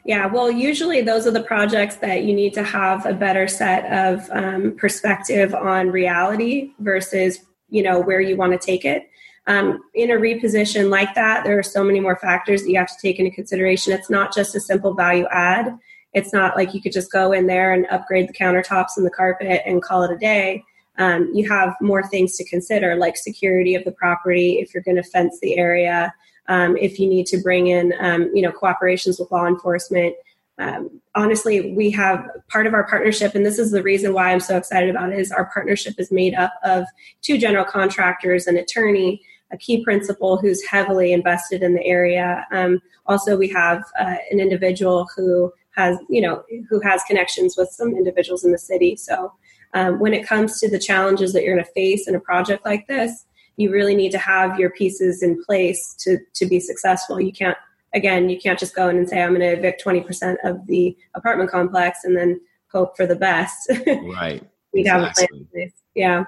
yeah, 0.05 0.27
well, 0.27 0.51
usually 0.51 1.03
those 1.03 1.27
are 1.27 1.31
the 1.31 1.43
projects 1.43 1.97
that 1.97 2.25
you 2.25 2.35
need 2.35 2.55
to 2.55 2.63
have 2.63 3.07
a 3.07 3.15
better 3.15 3.49
set 3.49 3.85
of 3.93 4.29
um, 4.31 4.77
perspective 4.77 5.55
on 5.55 5.91
reality 5.91 6.73
versus 6.79 7.41
you 7.69 7.83
know 7.83 8.01
where 8.01 8.21
you 8.21 8.37
want 8.37 8.53
to 8.53 8.59
take 8.59 8.85
it. 8.85 9.09
Um, 9.47 9.83
in 9.95 10.11
a 10.11 10.15
reposition 10.15 10.91
like 10.91 11.15
that, 11.15 11.45
there 11.45 11.59
are 11.59 11.63
so 11.63 11.83
many 11.83 12.01
more 12.01 12.17
factors 12.17 12.63
that 12.63 12.71
you 12.71 12.79
have 12.79 12.89
to 12.89 13.01
take 13.01 13.19
into 13.19 13.31
consideration. 13.31 13.93
It's 13.93 14.11
not 14.11 14.35
just 14.35 14.55
a 14.55 14.61
simple 14.61 14.95
value 14.95 15.27
add. 15.31 15.79
It's 16.13 16.33
not 16.33 16.57
like 16.57 16.75
you 16.75 16.83
could 16.83 16.93
just 16.93 17.11
go 17.11 17.33
in 17.33 17.47
there 17.47 17.73
and 17.73 17.87
upgrade 17.87 18.29
the 18.29 18.35
countertops 18.35 18.97
and 18.97 19.07
the 19.07 19.11
carpet 19.11 19.63
and 19.65 19.83
call 19.83 20.03
it 20.03 20.11
a 20.11 20.19
day. 20.19 20.65
Um, 20.99 21.31
you 21.33 21.49
have 21.49 21.77
more 21.81 22.07
things 22.07 22.37
to 22.37 22.45
consider, 22.45 22.97
like 22.97 23.17
security 23.17 23.75
of 23.75 23.85
the 23.85 23.93
property, 23.93 24.59
if 24.59 24.75
you're 24.75 24.83
going 24.83 24.97
to 24.97 25.03
fence 25.03 25.39
the 25.41 25.57
area, 25.57 26.13
um, 26.49 26.77
if 26.77 26.99
you 26.99 27.09
need 27.09 27.27
to 27.27 27.39
bring 27.39 27.69
in 27.69 27.95
um, 28.01 28.31
you 28.35 28.43
know 28.43 28.51
cooperations 28.51 29.21
with 29.21 29.31
law 29.31 29.47
enforcement 29.47 30.15
um, 30.59 31.01
honestly 31.15 31.73
we 31.73 31.91
have 31.91 32.25
part 32.49 32.67
of 32.67 32.75
our 32.75 32.87
partnership 32.87 33.35
and 33.35 33.45
this 33.45 33.59
is 33.59 33.71
the 33.71 33.83
reason 33.83 34.13
why 34.13 34.31
i'm 34.31 34.41
so 34.41 34.57
excited 34.57 34.91
about 34.91 35.13
it 35.13 35.19
is 35.19 35.33
our 35.33 35.51
partnership 35.53 35.95
is 35.99 36.11
made 36.13 36.35
up 36.35 36.53
of 36.65 36.85
two 37.23 37.39
general 37.39 37.65
contractors 37.65 38.47
an 38.47 38.57
attorney 38.57 39.21
a 39.51 39.57
key 39.57 39.83
principal 39.83 40.37
who's 40.37 40.65
heavily 40.65 41.13
invested 41.13 41.63
in 41.63 41.75
the 41.75 41.85
area 41.85 42.47
um, 42.53 42.81
also 43.07 43.37
we 43.37 43.49
have 43.49 43.83
uh, 43.99 44.17
an 44.31 44.41
individual 44.41 45.07
who 45.17 45.53
has 45.75 45.99
you 46.09 46.21
know 46.21 46.43
who 46.69 46.81
has 46.81 47.03
connections 47.05 47.57
with 47.57 47.69
some 47.71 47.95
individuals 47.95 48.45
in 48.45 48.53
the 48.53 48.59
city 48.59 48.97
so 48.97 49.33
um, 49.75 49.99
when 49.99 50.15
it 50.15 50.27
comes 50.27 50.59
to 50.59 50.69
the 50.71 50.79
challenges 50.79 51.33
that 51.33 51.45
you're 51.45 51.55
going 51.55 51.65
to 51.65 51.73
face 51.73 52.09
in 52.09 52.15
a 52.15 52.21
project 52.21 52.65
like 52.65 52.87
this 52.87 53.27
you 53.59 53.73
really 53.73 53.97
need 53.97 54.13
to 54.13 54.19
have 54.19 54.59
your 54.59 54.71
pieces 54.71 55.23
in 55.23 55.43
place 55.45 55.95
to 55.99 56.19
to 56.35 56.47
be 56.47 56.59
successful. 56.59 57.21
You 57.21 57.33
can't 57.33 57.59
again, 57.95 58.29
you 58.29 58.39
can't 58.39 58.59
just 58.59 58.75
go 58.75 58.89
in 58.89 58.97
and 58.97 59.09
say 59.09 59.23
I'm 59.23 59.31
going 59.31 59.41
to 59.41 59.59
evict 59.59 59.85
20% 59.85 60.37
of 60.45 60.67
the 60.67 60.97
apartment 61.15 61.51
complex 61.51 62.01
and 62.05 62.17
then 62.17 62.41
hope 62.71 62.97
for 62.97 63.07
the 63.07 63.17
best. 63.17 63.71
Right. 63.87 64.43
we 64.73 64.81
exactly. 64.81 64.85
have 64.85 65.03
a 65.03 65.15
plan 65.15 65.29
in 65.33 65.47
place. 65.47 65.73
Yeah. 65.95 66.25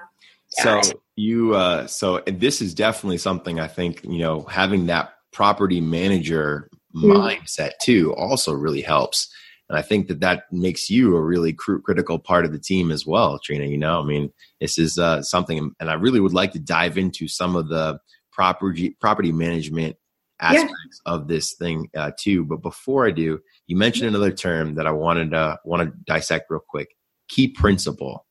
So 0.49 0.81
you 1.15 1.55
uh 1.55 1.87
so 1.87 2.21
this 2.25 2.61
is 2.61 2.73
definitely 2.73 3.17
something 3.17 3.59
I 3.59 3.67
think, 3.67 4.03
you 4.03 4.17
know, 4.17 4.41
having 4.43 4.87
that 4.87 5.13
property 5.31 5.79
manager 5.79 6.69
mm-hmm. 6.95 7.11
mindset 7.11 7.71
too 7.81 8.13
also 8.15 8.51
really 8.51 8.81
helps 8.81 9.31
and 9.71 9.77
I 9.79 9.81
think 9.81 10.09
that 10.09 10.19
that 10.19 10.51
makes 10.51 10.89
you 10.89 11.15
a 11.15 11.21
really 11.21 11.53
cr- 11.53 11.77
critical 11.77 12.19
part 12.19 12.43
of 12.43 12.51
the 12.51 12.59
team 12.59 12.91
as 12.91 13.05
well, 13.07 13.39
Trina. 13.39 13.63
You 13.63 13.77
know, 13.77 14.01
I 14.01 14.03
mean, 14.03 14.29
this 14.59 14.77
is 14.77 14.97
uh, 14.97 15.21
something, 15.21 15.73
and 15.79 15.89
I 15.89 15.93
really 15.93 16.19
would 16.19 16.33
like 16.33 16.51
to 16.51 16.59
dive 16.59 16.97
into 16.97 17.29
some 17.29 17.55
of 17.55 17.69
the 17.69 17.97
property 18.33 18.97
property 18.99 19.31
management 19.31 19.95
aspects 20.41 21.01
yeah. 21.05 21.13
of 21.13 21.27
this 21.27 21.53
thing 21.53 21.89
uh, 21.95 22.11
too. 22.19 22.43
But 22.45 22.61
before 22.61 23.07
I 23.07 23.11
do, 23.11 23.39
you 23.67 23.77
mentioned 23.77 24.09
another 24.09 24.31
term 24.31 24.75
that 24.75 24.87
I 24.87 24.91
wanted 24.91 25.31
to 25.31 25.59
want 25.63 25.83
to 25.83 25.97
dissect 26.05 26.49
real 26.49 26.61
quick: 26.67 26.95
key 27.27 27.47
principal. 27.47 28.25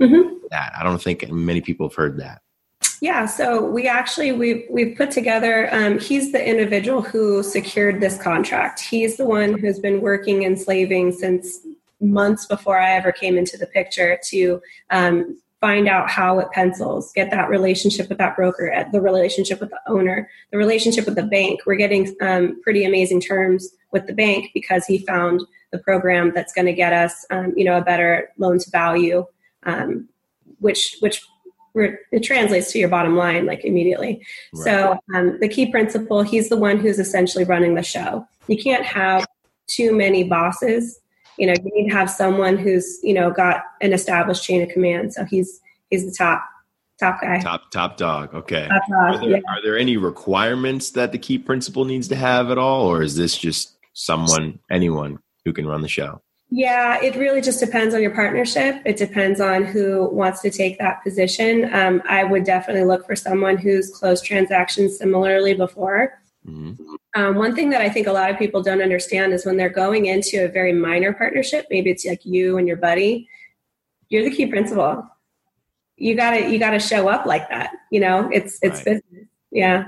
Mm-hmm. 0.00 0.36
That 0.50 0.72
I 0.78 0.82
don't 0.82 1.00
think 1.00 1.30
many 1.30 1.60
people 1.60 1.88
have 1.88 1.94
heard 1.94 2.18
that. 2.18 2.42
Yeah, 3.00 3.26
so 3.26 3.64
we 3.64 3.88
actually 3.88 4.32
we've 4.32 4.64
we've 4.70 4.96
put 4.96 5.10
together. 5.10 5.68
Um, 5.74 5.98
he's 5.98 6.30
the 6.30 6.44
individual 6.44 7.02
who 7.02 7.42
secured 7.42 8.00
this 8.00 8.16
contract. 8.16 8.80
He's 8.80 9.16
the 9.16 9.24
one 9.24 9.58
who's 9.58 9.80
been 9.80 10.00
working 10.00 10.44
enslaving 10.44 11.12
since 11.12 11.58
months 12.00 12.46
before 12.46 12.78
I 12.78 12.92
ever 12.92 13.12
came 13.12 13.36
into 13.36 13.56
the 13.56 13.66
picture 13.66 14.18
to 14.26 14.60
um, 14.90 15.41
find 15.62 15.88
out 15.88 16.10
how 16.10 16.40
it 16.40 16.50
pencils, 16.50 17.12
get 17.12 17.30
that 17.30 17.48
relationship 17.48 18.08
with 18.08 18.18
that 18.18 18.34
broker, 18.34 18.84
the 18.92 19.00
relationship 19.00 19.60
with 19.60 19.70
the 19.70 19.80
owner, 19.86 20.28
the 20.50 20.58
relationship 20.58 21.06
with 21.06 21.14
the 21.14 21.22
bank. 21.22 21.60
We're 21.64 21.76
getting 21.76 22.14
um, 22.20 22.60
pretty 22.62 22.84
amazing 22.84 23.20
terms 23.20 23.70
with 23.92 24.08
the 24.08 24.12
bank 24.12 24.50
because 24.54 24.84
he 24.84 24.98
found 25.06 25.40
the 25.70 25.78
program 25.78 26.32
that's 26.34 26.52
going 26.52 26.66
to 26.66 26.72
get 26.72 26.92
us, 26.92 27.24
um, 27.30 27.54
you 27.56 27.64
know, 27.64 27.78
a 27.78 27.80
better 27.80 28.32
loan 28.38 28.58
to 28.58 28.70
value, 28.70 29.24
um, 29.62 30.08
which 30.58 30.96
which 30.98 31.24
it 31.74 32.24
translates 32.24 32.72
to 32.72 32.80
your 32.80 32.88
bottom 32.88 33.16
line 33.16 33.46
like 33.46 33.64
immediately. 33.64 34.20
Right. 34.52 34.64
So 34.64 34.98
um, 35.14 35.38
the 35.38 35.48
key 35.48 35.70
principal, 35.70 36.22
he's 36.22 36.48
the 36.48 36.56
one 36.56 36.78
who's 36.78 36.98
essentially 36.98 37.44
running 37.44 37.76
the 37.76 37.84
show. 37.84 38.26
You 38.48 38.60
can't 38.60 38.84
have 38.84 39.24
too 39.68 39.96
many 39.96 40.24
bosses. 40.24 40.98
You 41.38 41.46
know, 41.46 41.54
you 41.64 41.70
need 41.74 41.90
to 41.90 41.96
have 41.96 42.10
someone 42.10 42.56
who's 42.56 42.98
you 43.02 43.14
know 43.14 43.30
got 43.30 43.62
an 43.80 43.92
established 43.92 44.44
chain 44.44 44.62
of 44.62 44.68
command. 44.68 45.14
So 45.14 45.24
he's 45.24 45.60
he's 45.90 46.04
the 46.04 46.14
top 46.16 46.44
top 46.98 47.20
guy. 47.20 47.40
Top 47.40 47.70
top 47.70 47.96
dog. 47.96 48.34
Okay. 48.34 48.68
Top 48.68 48.82
dog, 48.88 49.14
are, 49.14 49.18
there, 49.20 49.30
yeah. 49.30 49.40
are 49.48 49.62
there 49.62 49.78
any 49.78 49.96
requirements 49.96 50.90
that 50.90 51.12
the 51.12 51.18
key 51.18 51.38
principal 51.38 51.84
needs 51.84 52.08
to 52.08 52.16
have 52.16 52.50
at 52.50 52.58
all, 52.58 52.86
or 52.86 53.02
is 53.02 53.16
this 53.16 53.36
just 53.36 53.76
someone 53.92 54.58
anyone 54.70 55.18
who 55.44 55.52
can 55.52 55.66
run 55.66 55.82
the 55.82 55.88
show? 55.88 56.22
Yeah, 56.54 57.02
it 57.02 57.16
really 57.16 57.40
just 57.40 57.60
depends 57.60 57.94
on 57.94 58.02
your 58.02 58.14
partnership. 58.14 58.82
It 58.84 58.98
depends 58.98 59.40
on 59.40 59.64
who 59.64 60.10
wants 60.12 60.42
to 60.42 60.50
take 60.50 60.78
that 60.78 61.02
position. 61.02 61.74
Um, 61.74 62.02
I 62.06 62.24
would 62.24 62.44
definitely 62.44 62.84
look 62.84 63.06
for 63.06 63.16
someone 63.16 63.56
who's 63.56 63.88
closed 63.88 64.26
transactions 64.26 64.98
similarly 64.98 65.54
before. 65.54 66.20
Mm-hmm. 66.46 66.94
Um, 67.14 67.36
one 67.36 67.54
thing 67.54 67.70
that 67.70 67.80
I 67.80 67.88
think 67.88 68.06
a 68.06 68.12
lot 68.12 68.30
of 68.30 68.38
people 68.38 68.62
don't 68.62 68.82
understand 68.82 69.32
is 69.32 69.46
when 69.46 69.56
they're 69.56 69.68
going 69.68 70.06
into 70.06 70.44
a 70.44 70.48
very 70.48 70.72
minor 70.72 71.12
partnership, 71.12 71.66
maybe 71.70 71.90
it's 71.90 72.04
like 72.04 72.24
you 72.24 72.58
and 72.58 72.66
your 72.66 72.76
buddy, 72.76 73.28
you're 74.08 74.24
the 74.24 74.34
key 74.34 74.46
principal. 74.46 75.06
You 75.96 76.14
gotta 76.16 76.50
you 76.50 76.58
gotta 76.58 76.80
show 76.80 77.08
up 77.08 77.26
like 77.26 77.48
that. 77.50 77.72
You 77.90 78.00
know, 78.00 78.28
it's 78.32 78.58
it's 78.62 78.78
right. 78.78 78.84
business. 78.84 79.26
Yeah. 79.50 79.84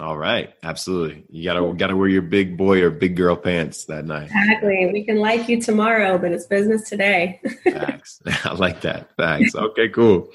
All 0.00 0.16
right, 0.16 0.54
absolutely. 0.62 1.24
You 1.28 1.42
gotta 1.42 1.74
gotta 1.74 1.96
wear 1.96 2.08
your 2.08 2.22
big 2.22 2.56
boy 2.56 2.80
or 2.82 2.90
big 2.90 3.16
girl 3.16 3.36
pants 3.36 3.84
that 3.86 4.04
night. 4.04 4.26
Exactly. 4.26 4.88
We 4.92 5.04
can 5.04 5.16
like 5.16 5.48
you 5.48 5.60
tomorrow, 5.60 6.18
but 6.18 6.30
it's 6.30 6.46
business 6.46 6.88
today. 6.88 7.40
Thanks. 7.64 8.22
I 8.44 8.54
like 8.54 8.82
that. 8.82 9.10
Thanks. 9.18 9.56
Okay, 9.56 9.88
cool. 9.88 10.30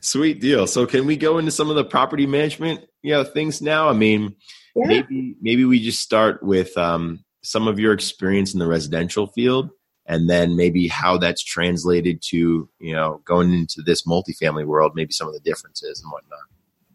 Sweet 0.00 0.40
deal. 0.40 0.68
So 0.68 0.86
can 0.86 1.04
we 1.04 1.16
go 1.16 1.38
into 1.38 1.50
some 1.50 1.68
of 1.68 1.74
the 1.74 1.84
property 1.84 2.26
management, 2.26 2.86
you 3.02 3.12
know, 3.12 3.24
things 3.24 3.60
now? 3.60 3.88
I 3.88 3.92
mean, 3.92 4.36
yeah. 4.78 4.86
maybe 4.86 5.36
maybe 5.40 5.64
we 5.64 5.80
just 5.80 6.00
start 6.00 6.42
with 6.42 6.76
um, 6.76 7.24
some 7.42 7.68
of 7.68 7.78
your 7.78 7.92
experience 7.92 8.52
in 8.52 8.58
the 8.58 8.66
residential 8.66 9.26
field 9.28 9.70
and 10.08 10.28
then 10.28 10.56
maybe 10.56 10.88
how 10.88 11.18
that's 11.18 11.44
translated 11.44 12.22
to, 12.22 12.68
you 12.80 12.94
know, 12.94 13.20
going 13.26 13.52
into 13.52 13.82
this 13.82 14.06
multifamily 14.06 14.64
world, 14.64 14.92
maybe 14.94 15.12
some 15.12 15.28
of 15.28 15.34
the 15.34 15.40
differences 15.40 16.00
and 16.02 16.10
whatnot. 16.10 16.38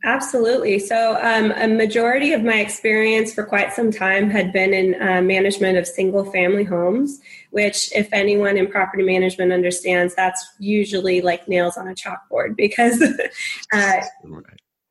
Absolutely. 0.05 0.79
So, 0.79 1.17
um, 1.21 1.51
a 1.51 1.67
majority 1.67 2.33
of 2.33 2.43
my 2.43 2.55
experience 2.55 3.33
for 3.33 3.45
quite 3.45 3.71
some 3.71 3.89
time 3.89 4.29
had 4.29 4.51
been 4.51 4.73
in 4.73 5.01
uh, 5.01 5.21
management 5.21 5.77
of 5.77 5.87
single 5.87 6.29
family 6.29 6.65
homes, 6.65 7.21
which, 7.51 7.95
if 7.95 8.09
anyone 8.11 8.57
in 8.57 8.67
property 8.67 9.03
management 9.03 9.53
understands, 9.53 10.13
that's 10.13 10.45
usually 10.59 11.21
like 11.21 11.47
nails 11.47 11.77
on 11.77 11.87
a 11.87 11.93
chalkboard 11.93 12.57
because 12.57 13.01
uh, 13.73 14.01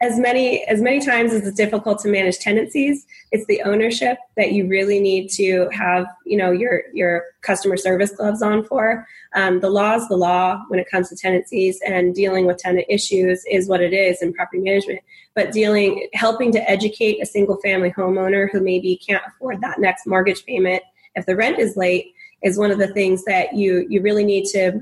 as 0.02 0.18
many 0.18 0.64
as 0.66 0.82
many 0.82 1.00
times 1.00 1.32
as 1.32 1.46
it's 1.46 1.56
difficult 1.56 1.98
to 2.00 2.08
manage 2.08 2.38
tenancies 2.38 3.06
it's 3.30 3.46
the 3.46 3.62
ownership 3.62 4.18
that 4.36 4.52
you 4.52 4.68
really 4.68 5.00
need 5.00 5.28
to 5.30 5.68
have 5.72 6.06
you 6.26 6.36
know 6.36 6.50
your 6.50 6.82
your 6.92 7.24
customer 7.42 7.76
service 7.76 8.12
gloves 8.12 8.42
on 8.42 8.64
for. 8.64 9.06
Um, 9.34 9.60
the 9.60 9.70
law 9.70 9.94
is 9.94 10.08
the 10.08 10.16
law 10.16 10.62
when 10.68 10.78
it 10.78 10.88
comes 10.90 11.08
to 11.08 11.16
tenancies 11.16 11.80
and 11.86 12.14
dealing 12.14 12.46
with 12.46 12.58
tenant 12.58 12.86
issues 12.88 13.44
is 13.50 13.68
what 13.68 13.80
it 13.80 13.92
is 13.92 14.22
in 14.22 14.32
property 14.32 14.62
management. 14.62 15.00
But 15.34 15.52
dealing 15.52 16.08
helping 16.14 16.52
to 16.52 16.70
educate 16.70 17.22
a 17.22 17.26
single 17.26 17.56
family 17.62 17.90
homeowner 17.90 18.50
who 18.50 18.60
maybe 18.60 18.96
can't 18.96 19.22
afford 19.26 19.60
that 19.60 19.80
next 19.80 20.06
mortgage 20.06 20.44
payment 20.44 20.82
if 21.14 21.26
the 21.26 21.36
rent 21.36 21.58
is 21.58 21.76
late 21.76 22.14
is 22.42 22.58
one 22.58 22.70
of 22.70 22.78
the 22.78 22.88
things 22.88 23.24
that 23.24 23.54
you 23.54 23.86
you 23.88 24.00
really 24.02 24.24
need 24.24 24.44
to 24.46 24.80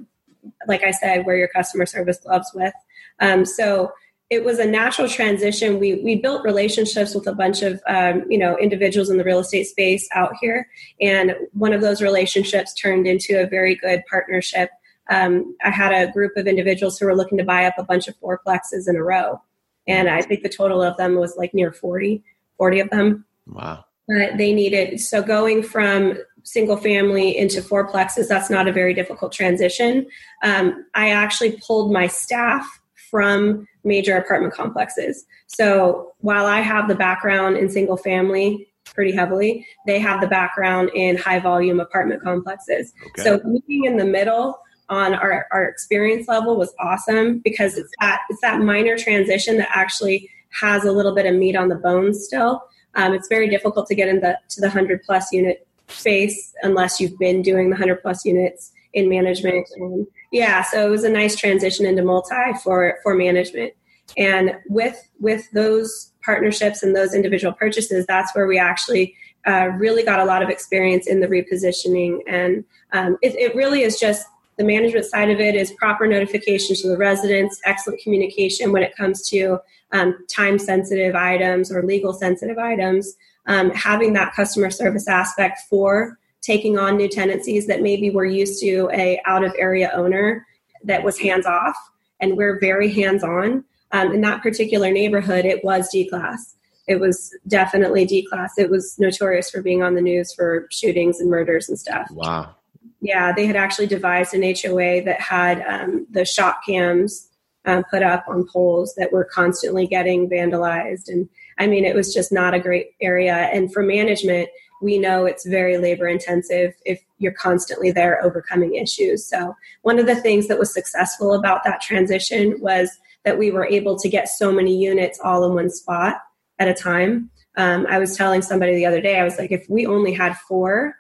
like 0.67 0.83
i 0.83 0.91
said 0.91 1.27
wear 1.27 1.37
your 1.37 1.49
customer 1.49 1.87
service 1.87 2.19
gloves 2.19 2.51
with. 2.55 2.75
Um, 3.21 3.45
so 3.45 3.93
it 4.31 4.45
was 4.45 4.61
a 4.61 4.65
natural 4.65 5.09
transition. 5.09 5.81
We 5.81 5.97
we 5.97 6.15
built 6.15 6.45
relationships 6.45 7.15
with 7.15 7.27
a 7.27 7.35
bunch 7.35 7.63
of 7.63 7.83
um, 7.89 8.25
you 8.29 8.39
know 8.39 8.57
individuals 8.59 9.11
in 9.11 9.19
the 9.19 9.25
real 9.25 9.41
estate 9.41 9.65
space 9.65 10.09
out 10.15 10.33
here, 10.41 10.69
and 11.01 11.35
one 11.53 11.73
of 11.73 11.81
those 11.81 12.01
relationships 12.01 12.73
turned 12.73 13.07
into 13.09 13.43
a 13.43 13.47
very 13.47 13.75
good 13.75 14.03
partnership. 14.09 14.71
Um, 15.11 15.57
I 15.65 15.71
had 15.71 15.93
a 15.93 16.13
group 16.13 16.37
of 16.37 16.47
individuals 16.47 16.97
who 16.99 17.07
were 17.07 17.17
looking 17.17 17.39
to 17.39 17.45
buy 17.45 17.65
up 17.65 17.75
a 17.77 17.83
bunch 17.83 18.07
of 18.07 18.15
fourplexes 18.21 18.89
in 18.89 18.95
a 18.95 19.03
row, 19.03 19.43
and 19.89 20.09
I 20.09 20.23
think 20.23 20.45
the 20.45 20.49
total 20.49 20.81
of 20.81 20.97
them 20.97 21.17
was 21.17 21.37
like 21.37 21.53
near 21.53 21.73
40, 21.73 22.23
40 22.57 22.81
of 22.81 22.91
them. 22.91 23.25
Wow! 23.49 23.85
But 24.07 24.39
they 24.39 24.55
needed 24.55 25.01
so 25.01 25.23
going 25.23 25.65
from 25.65 26.19
single 26.45 26.77
family 26.77 27.37
into 27.37 27.61
fourplexes. 27.61 28.29
That's 28.29 28.49
not 28.49 28.69
a 28.69 28.73
very 28.73 28.95
difficult 28.95 29.33
transition. 29.33 30.07
Um, 30.45 30.87
I 30.95 31.11
actually 31.11 31.61
pulled 31.67 31.93
my 31.93 32.07
staff 32.07 32.80
from 33.11 33.67
major 33.85 34.17
apartment 34.17 34.55
complexes. 34.55 35.25
So 35.47 36.13
while 36.19 36.47
I 36.47 36.61
have 36.61 36.89
the 36.89 36.95
background 36.95 37.57
in 37.57 37.69
single 37.69 37.97
family 37.97 38.69
pretty 38.85 39.13
heavily, 39.13 39.67
they 39.87 39.99
have 39.99 40.21
the 40.21 40.27
background 40.27 40.91
in 40.95 41.17
high 41.17 41.39
volume 41.39 41.81
apartment 41.81 42.23
complexes. 42.23 42.93
Okay. 43.19 43.23
So 43.23 43.41
meeting 43.45 43.85
in 43.85 43.97
the 43.97 44.05
middle 44.05 44.61
on 44.89 45.15
our, 45.15 45.47
our 45.53 45.65
experience 45.65 46.29
level 46.29 46.57
was 46.57 46.75
awesome 46.81 47.39
because 47.39 47.79
it's 47.79 47.93
that 48.01 48.21
it's 48.29 48.41
that 48.41 48.61
minor 48.61 48.99
transition 48.99 49.57
that 49.59 49.69
actually 49.73 50.29
has 50.51 50.85
a 50.85 50.93
little 50.93 51.15
bit 51.15 51.27
of 51.27 51.35
meat 51.35 51.57
on 51.57 51.69
the 51.69 51.77
bones 51.77 52.25
still. 52.25 52.63
Um, 52.97 53.15
it's 53.15 53.29
very 53.29 53.49
difficult 53.49 53.87
to 53.87 53.95
get 53.95 54.09
into 54.09 54.37
the 54.59 54.69
hundred 54.69 55.03
plus 55.05 55.33
unit 55.33 55.67
space 55.89 56.53
unless 56.63 57.01
you've 57.01 57.19
been 57.19 57.41
doing 57.43 57.71
the 57.71 57.77
hundred 57.77 58.03
plus 58.03 58.25
units 58.25 58.73
in 58.95 59.09
management. 59.09 59.69
And 59.77 60.07
yeah 60.33 60.63
so 60.63 60.87
it 60.87 60.91
was 60.91 61.05
a 61.05 61.11
nice 61.11 61.37
transition 61.37 61.87
into 61.87 62.03
multi 62.03 62.53
for 62.63 62.99
for 63.03 63.15
management. 63.15 63.73
And 64.17 64.53
with 64.69 65.01
with 65.21 65.51
those 65.53 66.13
partnerships 66.25 66.83
and 66.83 66.95
those 66.95 67.15
individual 67.15 67.53
purchases 67.53 68.07
that's 68.07 68.35
where 68.35 68.47
we 68.47 68.59
actually 68.59 69.15
uh, 69.47 69.71
really 69.79 70.03
got 70.03 70.21
a 70.21 70.25
lot 70.25 70.43
of 70.43 70.51
experience 70.51 71.07
in 71.07 71.21
the 71.21 71.27
repositioning. 71.27 72.19
And 72.29 72.65
um, 72.93 73.17
it, 73.23 73.35
it 73.37 73.55
really 73.55 73.83
is 73.83 73.99
just 73.99 74.27
the 74.59 74.65
management 74.65 75.07
side 75.07 75.31
of 75.31 75.41
it 75.41 75.55
is 75.55 75.73
proper 75.73 76.07
notification 76.07 76.77
to 76.77 76.89
the 76.89 76.99
residents 76.99 77.59
excellent 77.65 78.03
communication 78.03 78.73
when 78.73 78.83
it 78.83 78.95
comes 78.95 79.27
to 79.31 79.59
um, 79.93 80.15
time 80.29 80.59
sensitive 80.59 81.15
items 81.15 81.73
or 81.73 81.83
legal 81.83 82.13
sensitive 82.13 82.59
items. 82.59 83.15
Um, 83.47 83.71
having 83.71 84.13
that 84.13 84.35
customer 84.35 84.71
service 84.71 85.09
aspect 85.09 85.61
for 85.71 86.19
taking 86.43 86.79
on 86.79 86.97
new 86.97 87.09
tenancies 87.09 87.67
that 87.67 87.83
maybe 87.83 88.11
we're 88.11 88.25
used 88.25 88.61
to 88.61 88.89
a 88.93 89.21
out 89.27 89.45
of 89.45 89.55
area 89.59 89.91
owner 89.95 90.47
that 90.85 91.03
was 91.03 91.19
hands 91.19 91.47
off 91.47 91.77
and 92.21 92.37
we're 92.37 92.59
very 92.61 92.91
hands 92.93 93.23
on 93.23 93.65
um, 93.93 94.13
in 94.13 94.21
that 94.21 94.43
particular 94.43 94.91
neighborhood 94.91 95.45
it 95.45 95.65
was 95.65 95.89
d 95.91 96.09
class. 96.09 96.55
It 96.87 96.99
was 96.99 97.37
definitely 97.47 98.05
d 98.05 98.27
class. 98.27 98.59
It 98.59 98.71
was 98.71 98.99
notorious 98.99 99.51
for 99.51 99.63
being 99.63 99.83
on 99.83 99.95
the 99.95 100.01
news 100.01 100.33
for 100.33 100.67
shootings 100.71 101.21
and 101.21 101.31
murders 101.31 101.69
and 101.69 101.79
stuff. 101.79 102.11
Wow. 102.11 102.55
Yeah 103.01 103.33
they 103.33 103.47
had 103.47 103.57
actually 103.57 103.87
devised 103.87 104.35
an 104.35 104.43
hoa 104.43 105.03
that 105.05 105.21
had 105.21 105.63
um, 105.67 106.07
the 106.11 106.25
shop 106.25 106.61
cams 106.67 107.29
um, 107.67 107.85
put 107.91 108.03
up 108.03 108.25
on 108.27 108.47
poles 108.51 108.95
that 108.97 109.13
were 109.13 109.25
constantly 109.25 109.87
getting 109.87 110.29
vandalized. 110.31 111.09
And 111.09 111.29
i 111.59 111.67
mean 111.67 111.85
it 111.85 111.95
was 111.95 112.15
just 112.15 112.33
not 112.33 112.55
a 112.55 112.61
great 112.61 112.93
area. 113.03 113.35
And 113.35 113.73
for 113.73 113.83
management 113.83 114.49
we 114.81 114.99
know 114.99 115.27
it's 115.27 115.47
very 115.47 115.79
labor 115.79 116.09
intensive 116.09 116.75
if 116.85 117.03
you're 117.19 117.33
constantly 117.33 117.91
there 117.91 118.23
overcoming 118.25 118.75
issues. 118.75 119.27
So, 119.27 119.57
one 119.83 119.99
of 119.99 120.07
the 120.07 120.17
things 120.17 120.49
that 120.49 120.59
was 120.59 120.73
successful 120.73 121.35
about 121.35 121.65
that 121.65 121.81
transition 121.81 122.59
was 122.61 122.91
that 123.25 123.39
we 123.39 123.51
were 123.51 123.67
able 123.67 123.99
to 123.99 124.09
get 124.09 124.29
so 124.29 124.51
many 124.51 124.77
units 124.77 125.21
all 125.23 125.45
in 125.45 125.55
one 125.55 125.71
spot 125.71 126.17
at 126.59 126.69
a 126.69 126.75
time. 126.75 127.31
Um, 127.57 127.87
I 127.89 127.99
was 127.99 128.17
telling 128.17 128.43
somebody 128.43 128.75
the 128.75 128.87
other 128.87 129.01
day, 129.01 129.19
I 129.19 129.25
was 129.25 129.39
like, 129.39 129.53
if 129.53 129.69
we 129.69 129.87
only 129.87 130.13
had 130.13 130.37
four, 130.37 130.95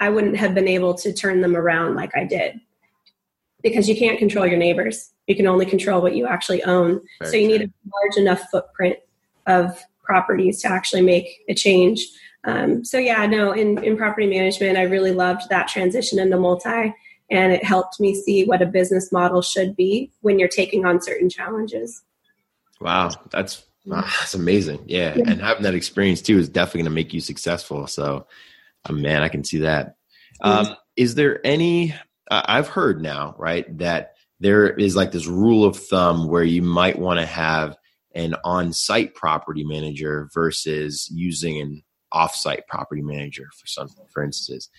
I 0.00 0.10
wouldn't 0.10 0.36
have 0.36 0.54
been 0.54 0.68
able 0.68 0.94
to 0.94 1.12
turn 1.12 1.40
them 1.40 1.56
around 1.56 1.94
like 1.94 2.10
I 2.16 2.24
did. 2.24 2.60
Because 3.62 3.88
you 3.88 3.96
can't 3.96 4.18
control 4.18 4.46
your 4.46 4.58
neighbors. 4.58 5.10
You 5.26 5.34
can 5.34 5.46
only 5.46 5.64
control 5.64 6.02
what 6.02 6.14
you 6.14 6.26
actually 6.26 6.62
own. 6.64 7.00
Very 7.20 7.30
so 7.30 7.36
you 7.38 7.48
true. 7.48 7.58
need 7.58 7.70
a 7.70 7.72
large 7.94 8.16
enough 8.18 8.42
footprint 8.50 8.98
of 9.46 9.82
properties 10.02 10.60
to 10.62 10.70
actually 10.70 11.00
make 11.02 11.40
a 11.48 11.54
change. 11.54 12.06
Um, 12.44 12.84
so 12.84 12.98
yeah, 12.98 13.26
no, 13.26 13.52
in, 13.52 13.82
in 13.82 13.96
property 13.96 14.26
management, 14.26 14.76
I 14.76 14.82
really 14.82 15.12
loved 15.12 15.48
that 15.50 15.68
transition 15.68 16.18
into 16.18 16.38
multi 16.38 16.94
and 17.30 17.52
it 17.52 17.64
helped 17.64 18.00
me 18.00 18.14
see 18.14 18.44
what 18.44 18.60
a 18.60 18.66
business 18.66 19.10
model 19.10 19.40
should 19.40 19.74
be 19.76 20.10
when 20.20 20.38
you're 20.38 20.48
taking 20.48 20.84
on 20.84 21.00
certain 21.00 21.30
challenges. 21.30 22.02
Wow. 22.80 23.10
That's, 23.30 23.64
that's 23.86 24.34
amazing. 24.34 24.84
Yeah. 24.86 25.14
yeah. 25.16 25.24
And 25.30 25.40
having 25.40 25.62
that 25.62 25.74
experience 25.74 26.20
too 26.20 26.38
is 26.38 26.48
definitely 26.48 26.80
going 26.80 26.92
to 26.92 26.94
make 26.94 27.14
you 27.14 27.20
successful. 27.20 27.86
So, 27.86 28.26
oh, 28.88 28.92
man, 28.92 29.22
I 29.22 29.28
can 29.28 29.44
see 29.44 29.58
that. 29.58 29.96
Um, 30.42 30.76
is 30.96 31.14
there 31.14 31.40
any, 31.46 31.94
uh, 32.30 32.42
I've 32.44 32.68
heard 32.68 33.00
now, 33.00 33.34
right, 33.38 33.78
that 33.78 34.14
there 34.40 34.68
is 34.68 34.96
like 34.96 35.12
this 35.12 35.26
rule 35.26 35.64
of 35.64 35.76
thumb 35.76 36.28
where 36.28 36.44
you 36.44 36.60
might 36.60 36.98
want 36.98 37.20
to 37.20 37.26
have 37.26 37.76
an 38.14 38.34
on-site 38.44 39.14
property 39.14 39.64
manager 39.64 40.28
versus 40.34 41.08
using 41.10 41.60
an 41.60 41.82
offsite 42.14 42.66
property 42.68 43.02
manager 43.02 43.48
for 43.58 43.66
some 43.66 43.88
for 44.12 44.22
instance 44.22 44.70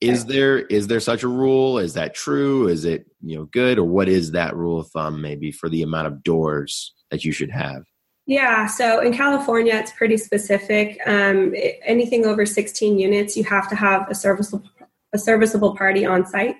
is 0.00 0.26
there 0.26 0.58
is 0.58 0.86
there 0.86 1.00
such 1.00 1.22
a 1.22 1.28
rule? 1.28 1.78
Is 1.78 1.94
that 1.94 2.14
true? 2.14 2.68
Is 2.68 2.84
it 2.84 3.06
you 3.20 3.36
know 3.36 3.44
good? 3.46 3.78
Or 3.78 3.84
what 3.84 4.08
is 4.08 4.32
that 4.32 4.56
rule 4.56 4.80
of 4.80 4.88
thumb 4.88 5.20
maybe 5.20 5.50
for 5.50 5.68
the 5.68 5.82
amount 5.82 6.06
of 6.06 6.22
doors 6.22 6.94
that 7.10 7.24
you 7.24 7.32
should 7.32 7.50
have? 7.50 7.82
Yeah 8.26 8.66
so 8.66 9.00
in 9.00 9.12
california 9.12 9.74
it's 9.74 9.92
pretty 9.92 10.16
specific. 10.16 11.00
Um, 11.06 11.54
anything 11.84 12.26
over 12.26 12.46
16 12.46 12.98
units 12.98 13.36
you 13.36 13.44
have 13.44 13.68
to 13.70 13.76
have 13.76 14.08
a 14.10 14.14
serviceable 14.14 14.68
a 15.14 15.18
serviceable 15.18 15.74
party 15.74 16.04
on 16.04 16.26
site 16.26 16.56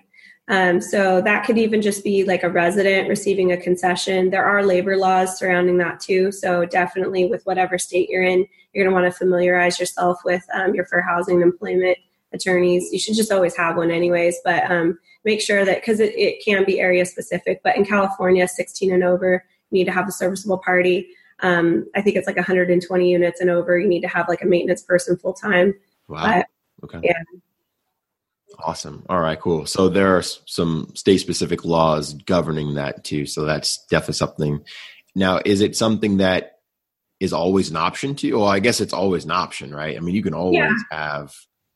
um, 0.49 0.81
so 0.81 1.21
that 1.21 1.45
could 1.45 1.59
even 1.59 1.83
just 1.83 2.03
be 2.03 2.25
like 2.25 2.43
a 2.43 2.49
resident 2.49 3.09
receiving 3.09 3.53
a 3.53 3.57
concession. 3.57 4.31
There 4.31 4.45
are 4.45 4.65
labor 4.65 4.97
laws 4.97 5.39
surrounding 5.39 5.77
that 5.79 6.01
too. 6.01 6.33
So 6.33 6.65
definitely 6.65 7.27
with 7.27 7.45
whatever 7.45 7.79
state 7.79 8.09
you're 8.09 8.23
in, 8.23 8.47
you're 8.73 8.85
going 8.85 8.91
to 8.91 9.01
want 9.01 9.13
to 9.13 9.17
familiarize 9.17 9.79
yourself 9.79 10.19
with 10.25 10.43
um, 10.55 10.75
your 10.75 10.87
fair 10.87 11.03
housing 11.03 11.43
and 11.43 11.53
employment 11.53 11.99
attorneys. 12.33 12.91
You 12.93 12.99
should 12.99 13.15
just 13.15 13.31
always 13.31 13.57
have 13.57 13.77
one 13.77 13.91
anyways, 13.91 14.39
but 14.43 14.71
um, 14.71 14.99
make 15.25 15.43
sure 15.43 15.67
that 15.67 15.83
because 15.83 16.01
it, 16.01 16.15
it, 16.15 16.43
can 16.43 16.65
be 16.65 16.81
area 16.81 17.05
specific. 17.05 17.61
But 17.63 17.77
in 17.77 17.85
California, 17.85 18.49
16 18.49 18.93
and 18.93 19.05
over, 19.05 19.45
you 19.71 19.79
need 19.79 19.85
to 19.85 19.93
have 19.93 20.09
a 20.09 20.13
serviceable 20.13 20.59
party. 20.59 21.09
Um, 21.41 21.87
I 21.95 22.01
think 22.01 22.17
it's 22.17 22.27
like 22.27 22.37
120 22.37 23.11
units 23.11 23.41
and 23.41 23.51
over. 23.51 23.79
You 23.79 23.89
need 23.89 24.01
to 24.01 24.09
have 24.09 24.29
like 24.29 24.43
a 24.43 24.47
maintenance 24.47 24.83
person 24.83 25.17
full 25.19 25.35
time. 25.35 25.75
Wow. 26.09 26.43
Okay. 26.85 27.01
Yeah. 27.03 27.23
Awesome. 28.61 29.05
All 29.09 29.21
right, 29.21 29.41
cool. 29.41 29.67
So 29.67 29.89
there 29.89 30.17
are 30.17 30.23
some 30.23 30.91
state 30.95 31.19
specific 31.19 31.65
laws 31.65 32.15
governing 32.15 32.75
that 32.75 33.05
too. 33.05 33.25
So 33.27 33.45
that's 33.45 33.85
definitely 33.87 34.15
something. 34.15 34.65
Now, 35.15 35.41
is 35.45 35.61
it 35.61 35.77
something 35.77 36.17
that 36.17 36.59
is 37.21 37.33
always 37.33 37.71
an 37.71 37.77
option 37.77 38.15
to 38.17 38.27
you? 38.27 38.39
Well, 38.39 38.49
I 38.49 38.59
guess 38.59 38.81
it's 38.81 38.93
always 38.93 39.25
an 39.25 39.31
option, 39.31 39.75
right? 39.75 39.97
I 39.97 40.01
mean, 40.01 40.15
you 40.15 40.23
can 40.23 40.35
always 40.35 40.59
yeah. 40.59 40.75
have 40.91 41.35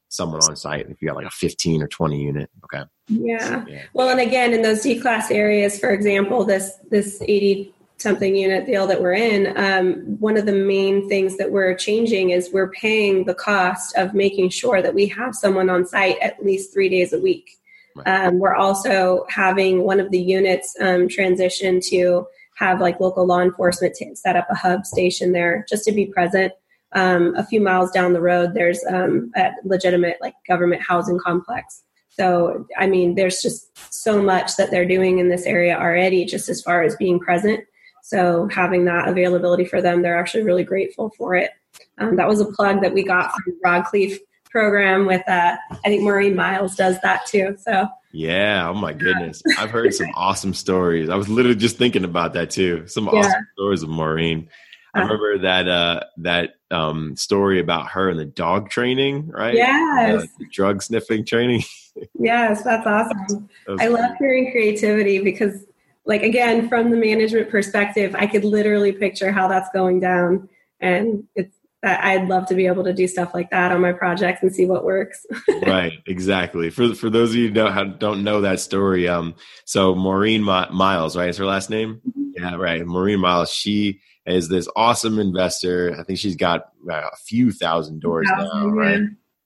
someone 0.09 0.43
on 0.43 0.57
site 0.57 0.91
if 0.91 1.01
you 1.01 1.09
got 1.09 1.17
like 1.17 1.27
a 1.27 1.31
15 1.31 1.83
or 1.83 1.89
20 1.89 2.21
unit. 2.21 2.51
Okay. 2.65 2.85
Yeah. 3.09 3.65
yeah. 3.67 3.83
Well, 3.95 4.11
and 4.11 4.21
again, 4.21 4.53
in 4.53 4.63
those 4.63 4.83
D 4.83 5.01
class 5.01 5.31
areas, 5.31 5.79
for 5.79 5.91
example, 5.91 6.45
this 6.45 6.79
this 6.91 7.23
80 7.23 7.73
something 8.03 8.37
unit 8.37 8.67
deal 8.67 8.87
that 8.87 9.01
we're 9.01 9.13
in, 9.15 9.57
um, 9.57 10.19
one 10.21 10.37
of 10.37 10.47
the 10.47 10.53
main 10.53 11.09
things 11.09 11.37
that 11.39 11.51
we're 11.51 11.75
changing 11.75 12.31
is 12.31 12.53
we're 12.53 12.71
paying 12.71 13.25
the 13.25 13.35
cost 13.35 13.97
of 13.97 14.15
making 14.15 14.51
sure 14.51 14.83
that 14.83 14.95
we 14.95 15.07
have 15.07 15.35
someone 15.35 15.71
on 15.71 15.87
site 15.87 16.19
at 16.21 16.45
least 16.45 16.73
three 16.73 16.89
days 16.89 17.13
a 17.13 17.21
week. 17.21 17.59
Right. 17.95 18.27
Um, 18.27 18.39
we're 18.39 18.55
also 18.55 19.25
having 19.29 19.85
one 19.85 20.01
of 20.01 20.11
the 20.11 20.21
units 20.21 20.75
um, 20.81 21.09
transition 21.09 21.81
to 21.89 22.27
have 22.57 22.81
like 22.81 23.01
local 23.01 23.27
law 23.27 23.41
enforcement 23.41 23.95
t- 23.95 24.15
set 24.15 24.37
up 24.37 24.47
a 24.51 24.55
hub 24.55 24.85
station 24.87 25.33
there 25.33 25.65
just 25.69 25.85
to 25.85 25.93
be 25.93 26.07
present. 26.07 26.53
Um, 26.95 27.35
a 27.37 27.47
few 27.47 27.61
miles 27.61 27.91
down 27.91 28.13
the 28.13 28.21
road, 28.21 28.53
there's 28.53 28.85
um, 28.91 29.31
a 29.35 29.51
legitimate 29.65 30.19
like 30.21 30.35
government 30.47 30.83
housing 30.83 31.19
complex. 31.19 31.85
So, 32.11 32.67
I 32.77 32.87
mean, 32.87 33.15
there's 33.15 33.41
just 33.41 33.71
so 33.93 34.23
much 34.23 34.57
that 34.57 34.71
they're 34.71 34.87
doing 34.87 35.19
in 35.19 35.31
this 35.31 35.47
area 35.47 35.75
already, 35.79 36.27
just 36.27 36.51
as 36.51 36.61
far 36.61 36.83
as 36.83 36.95
being 36.97 37.19
present. 37.19 37.65
So, 38.13 38.47
having 38.53 38.85
that 38.85 39.09
availability 39.09 39.65
for 39.65 39.81
them, 39.81 40.03
they're 40.03 40.19
actually 40.19 40.43
really 40.43 40.65
grateful 40.65 41.15
for 41.17 41.35
it. 41.35 41.51
Um, 41.97 42.17
that 42.17 42.29
was 42.29 42.41
a 42.41 42.45
plug 42.45 42.83
that 42.83 42.93
we 42.93 43.03
got 43.03 43.33
from 43.33 43.55
Rod 43.65 43.85
Khleif 43.85 44.19
program 44.51 45.07
with, 45.07 45.27
uh, 45.27 45.57
I 45.71 45.89
think 45.89 46.03
Maureen 46.03 46.37
Miles 46.37 46.77
does 46.77 47.01
that 47.01 47.25
too. 47.25 47.57
So, 47.59 47.89
yeah. 48.13 48.69
Oh 48.69 48.75
my 48.75 48.93
goodness. 48.93 49.43
I've 49.59 49.71
heard 49.71 49.95
some 49.95 50.11
awesome 50.15 50.53
stories. 50.53 51.09
I 51.09 51.17
was 51.17 51.31
literally 51.31 51.57
just 51.57 51.79
thinking 51.79 52.05
about 52.05 52.35
that 52.35 52.51
too. 52.51 52.87
Some 52.87 53.07
yeah. 53.11 53.21
awesome 53.21 53.47
stories 53.55 53.83
of 53.83 53.89
Maureen. 53.89 54.51
I 54.95 55.01
uh-huh. 55.01 55.15
remember 55.15 55.39
that 55.39 55.69
uh 55.69 56.01
that 56.19 56.57
um 56.71 57.17
story 57.17 57.61
about 57.61 57.89
her 57.93 58.11
and 58.11 58.21
the 58.21 58.27
dog 58.27 58.69
training, 58.69 59.29
right? 59.29 59.55
Yes. 59.55 60.25
Uh, 60.25 60.27
drug 60.53 60.83
sniffing 60.83 61.25
training. 61.25 61.63
yes, 62.19 62.63
that's 62.63 62.87
awesome. 62.87 63.49
That 63.67 63.81
I 63.81 63.87
love 63.87 64.11
hearing 64.19 64.51
creativity 64.51 65.19
because 65.19 65.65
like 66.05 66.23
again, 66.23 66.69
from 66.69 66.91
the 66.91 66.97
management 66.97 67.51
perspective, 67.51 68.15
I 68.19 68.27
could 68.27 68.45
literally 68.45 68.93
picture 68.93 69.31
how 69.31 69.49
that's 69.49 69.71
going 69.73 70.01
down. 70.01 70.49
And 70.81 71.25
it's 71.35 71.57
I'd 71.85 72.29
love 72.29 72.47
to 72.47 72.55
be 72.55 72.67
able 72.67 72.85
to 72.85 72.93
do 72.93 73.09
stuff 73.09 73.35
like 73.35 73.51
that 73.51 73.73
on 73.73 73.81
my 73.81 73.93
projects 73.93 74.43
and 74.43 74.55
see 74.55 74.67
what 74.67 74.85
works. 74.85 75.27
right, 75.67 75.93
exactly. 76.07 76.71
For 76.71 76.95
for 76.95 77.11
those 77.11 77.31
of 77.31 77.37
you 77.37 77.49
who 77.49 77.55
don't 77.55 77.99
don't 77.99 78.23
know 78.23 78.41
that 78.43 78.61
story, 78.61 79.09
um, 79.09 79.35
so 79.65 79.95
Maureen 79.95 80.43
Miles, 80.43 81.17
right? 81.17 81.29
Is 81.29 81.39
her 81.39 81.47
last 81.47 81.71
name? 81.71 82.01
Mm-hmm. 82.09 82.23
Yeah, 82.37 82.55
right. 82.55 82.87
Maureen 82.87 83.19
Miles. 83.19 83.51
She 83.51 84.01
is 84.27 84.49
this 84.49 84.69
awesome 84.77 85.19
investor. 85.19 85.97
I 85.99 86.05
think 86.05 86.21
she's 86.21 86.37
got 86.37 86.69
uh, 86.89 87.09
a 87.13 87.17
few 87.17 87.51
thousand 87.51 88.01
doors 88.01 88.29
now, 88.29 88.69
right? 88.69 89.01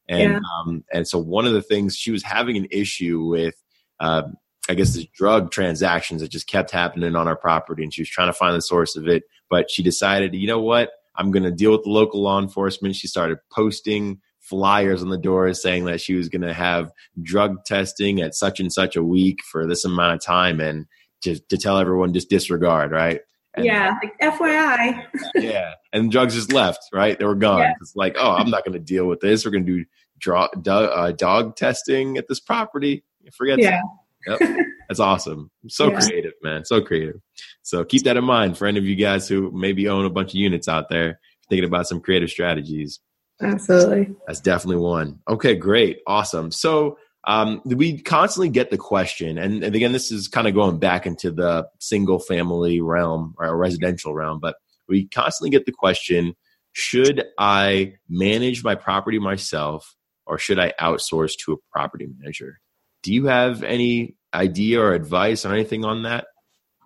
And 0.08 0.32
yeah. 0.32 0.38
um, 0.60 0.84
and 0.92 1.08
so 1.08 1.18
one 1.18 1.46
of 1.46 1.54
the 1.54 1.62
things 1.62 1.96
she 1.96 2.10
was 2.10 2.22
having 2.22 2.56
an 2.56 2.66
issue 2.70 3.24
with. 3.24 3.54
Uh, 3.98 4.22
I 4.68 4.74
guess 4.74 4.94
the 4.94 5.08
drug 5.14 5.50
transactions 5.50 6.20
that 6.20 6.30
just 6.30 6.46
kept 6.46 6.70
happening 6.70 7.14
on 7.14 7.28
our 7.28 7.36
property, 7.36 7.82
and 7.82 7.92
she 7.92 8.02
was 8.02 8.08
trying 8.08 8.28
to 8.28 8.32
find 8.32 8.54
the 8.56 8.62
source 8.62 8.96
of 8.96 9.06
it. 9.08 9.24
But 9.48 9.70
she 9.70 9.82
decided, 9.82 10.34
you 10.34 10.46
know 10.46 10.60
what? 10.60 10.90
I'm 11.16 11.30
going 11.30 11.44
to 11.44 11.52
deal 11.52 11.72
with 11.72 11.84
the 11.84 11.90
local 11.90 12.22
law 12.22 12.40
enforcement. 12.40 12.96
She 12.96 13.08
started 13.08 13.38
posting 13.50 14.20
flyers 14.40 15.02
on 15.02 15.08
the 15.08 15.18
doors 15.18 15.60
saying 15.60 15.84
that 15.86 16.00
she 16.00 16.14
was 16.14 16.28
going 16.28 16.42
to 16.42 16.54
have 16.54 16.92
drug 17.22 17.64
testing 17.64 18.20
at 18.20 18.34
such 18.34 18.60
and 18.60 18.72
such 18.72 18.94
a 18.94 19.02
week 19.02 19.38
for 19.50 19.66
this 19.66 19.84
amount 19.84 20.14
of 20.14 20.20
time 20.20 20.60
and 20.60 20.86
to, 21.22 21.38
to 21.48 21.56
tell 21.56 21.78
everyone 21.78 22.12
just 22.12 22.30
disregard, 22.30 22.92
right? 22.92 23.20
And, 23.54 23.64
yeah, 23.64 23.94
like 24.02 24.18
FYI. 24.20 25.02
yeah, 25.34 25.72
and 25.92 26.12
drugs 26.12 26.34
just 26.34 26.52
left, 26.52 26.80
right? 26.92 27.18
They 27.18 27.24
were 27.24 27.34
gone. 27.34 27.60
Yeah. 27.60 27.72
It's 27.80 27.96
like, 27.96 28.16
oh, 28.18 28.32
I'm 28.32 28.50
not 28.50 28.64
going 28.64 28.74
to 28.74 28.78
deal 28.78 29.06
with 29.06 29.20
this. 29.20 29.44
We're 29.44 29.50
going 29.50 29.66
to 29.66 29.78
do 29.78 29.84
draw, 30.18 30.48
dog, 30.60 30.90
uh, 30.92 31.12
dog 31.12 31.56
testing 31.56 32.18
at 32.18 32.28
this 32.28 32.38
property. 32.38 33.02
Forget 33.32 33.58
yeah. 33.58 33.80
Yep. 34.26 34.40
That's 34.88 35.00
awesome. 35.00 35.50
So 35.68 35.90
yeah. 35.90 36.00
creative, 36.00 36.32
man. 36.42 36.64
So 36.64 36.80
creative. 36.80 37.16
So 37.62 37.84
keep 37.84 38.04
that 38.04 38.16
in 38.16 38.24
mind 38.24 38.56
for 38.56 38.66
any 38.66 38.78
of 38.78 38.84
you 38.84 38.94
guys 38.94 39.28
who 39.28 39.50
maybe 39.52 39.88
own 39.88 40.04
a 40.04 40.10
bunch 40.10 40.30
of 40.30 40.36
units 40.36 40.68
out 40.68 40.88
there, 40.88 41.18
thinking 41.48 41.64
about 41.64 41.88
some 41.88 42.00
creative 42.00 42.30
strategies. 42.30 43.00
Absolutely. 43.42 44.14
That's 44.26 44.40
definitely 44.40 44.82
one. 44.82 45.18
Okay, 45.28 45.56
great. 45.56 46.00
Awesome. 46.06 46.50
So 46.50 46.98
um, 47.24 47.60
we 47.64 48.00
constantly 48.00 48.48
get 48.48 48.70
the 48.70 48.78
question, 48.78 49.36
and, 49.36 49.64
and 49.64 49.74
again, 49.74 49.92
this 49.92 50.12
is 50.12 50.28
kind 50.28 50.46
of 50.46 50.54
going 50.54 50.78
back 50.78 51.06
into 51.06 51.32
the 51.32 51.66
single 51.80 52.20
family 52.20 52.80
realm 52.80 53.34
or 53.38 53.56
residential 53.56 54.14
realm, 54.14 54.38
but 54.40 54.54
we 54.88 55.08
constantly 55.08 55.50
get 55.50 55.66
the 55.66 55.72
question 55.72 56.34
should 56.78 57.24
I 57.38 57.94
manage 58.06 58.62
my 58.62 58.74
property 58.74 59.18
myself 59.18 59.96
or 60.26 60.36
should 60.36 60.58
I 60.58 60.74
outsource 60.78 61.32
to 61.44 61.54
a 61.54 61.56
property 61.72 62.06
manager? 62.18 62.60
Do 63.06 63.14
you 63.14 63.26
have 63.26 63.62
any 63.62 64.16
idea 64.34 64.80
or 64.80 64.92
advice 64.92 65.46
or 65.46 65.52
anything 65.52 65.84
on 65.84 66.02
that? 66.02 66.26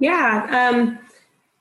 Yeah. 0.01 0.71
Um, 0.71 0.99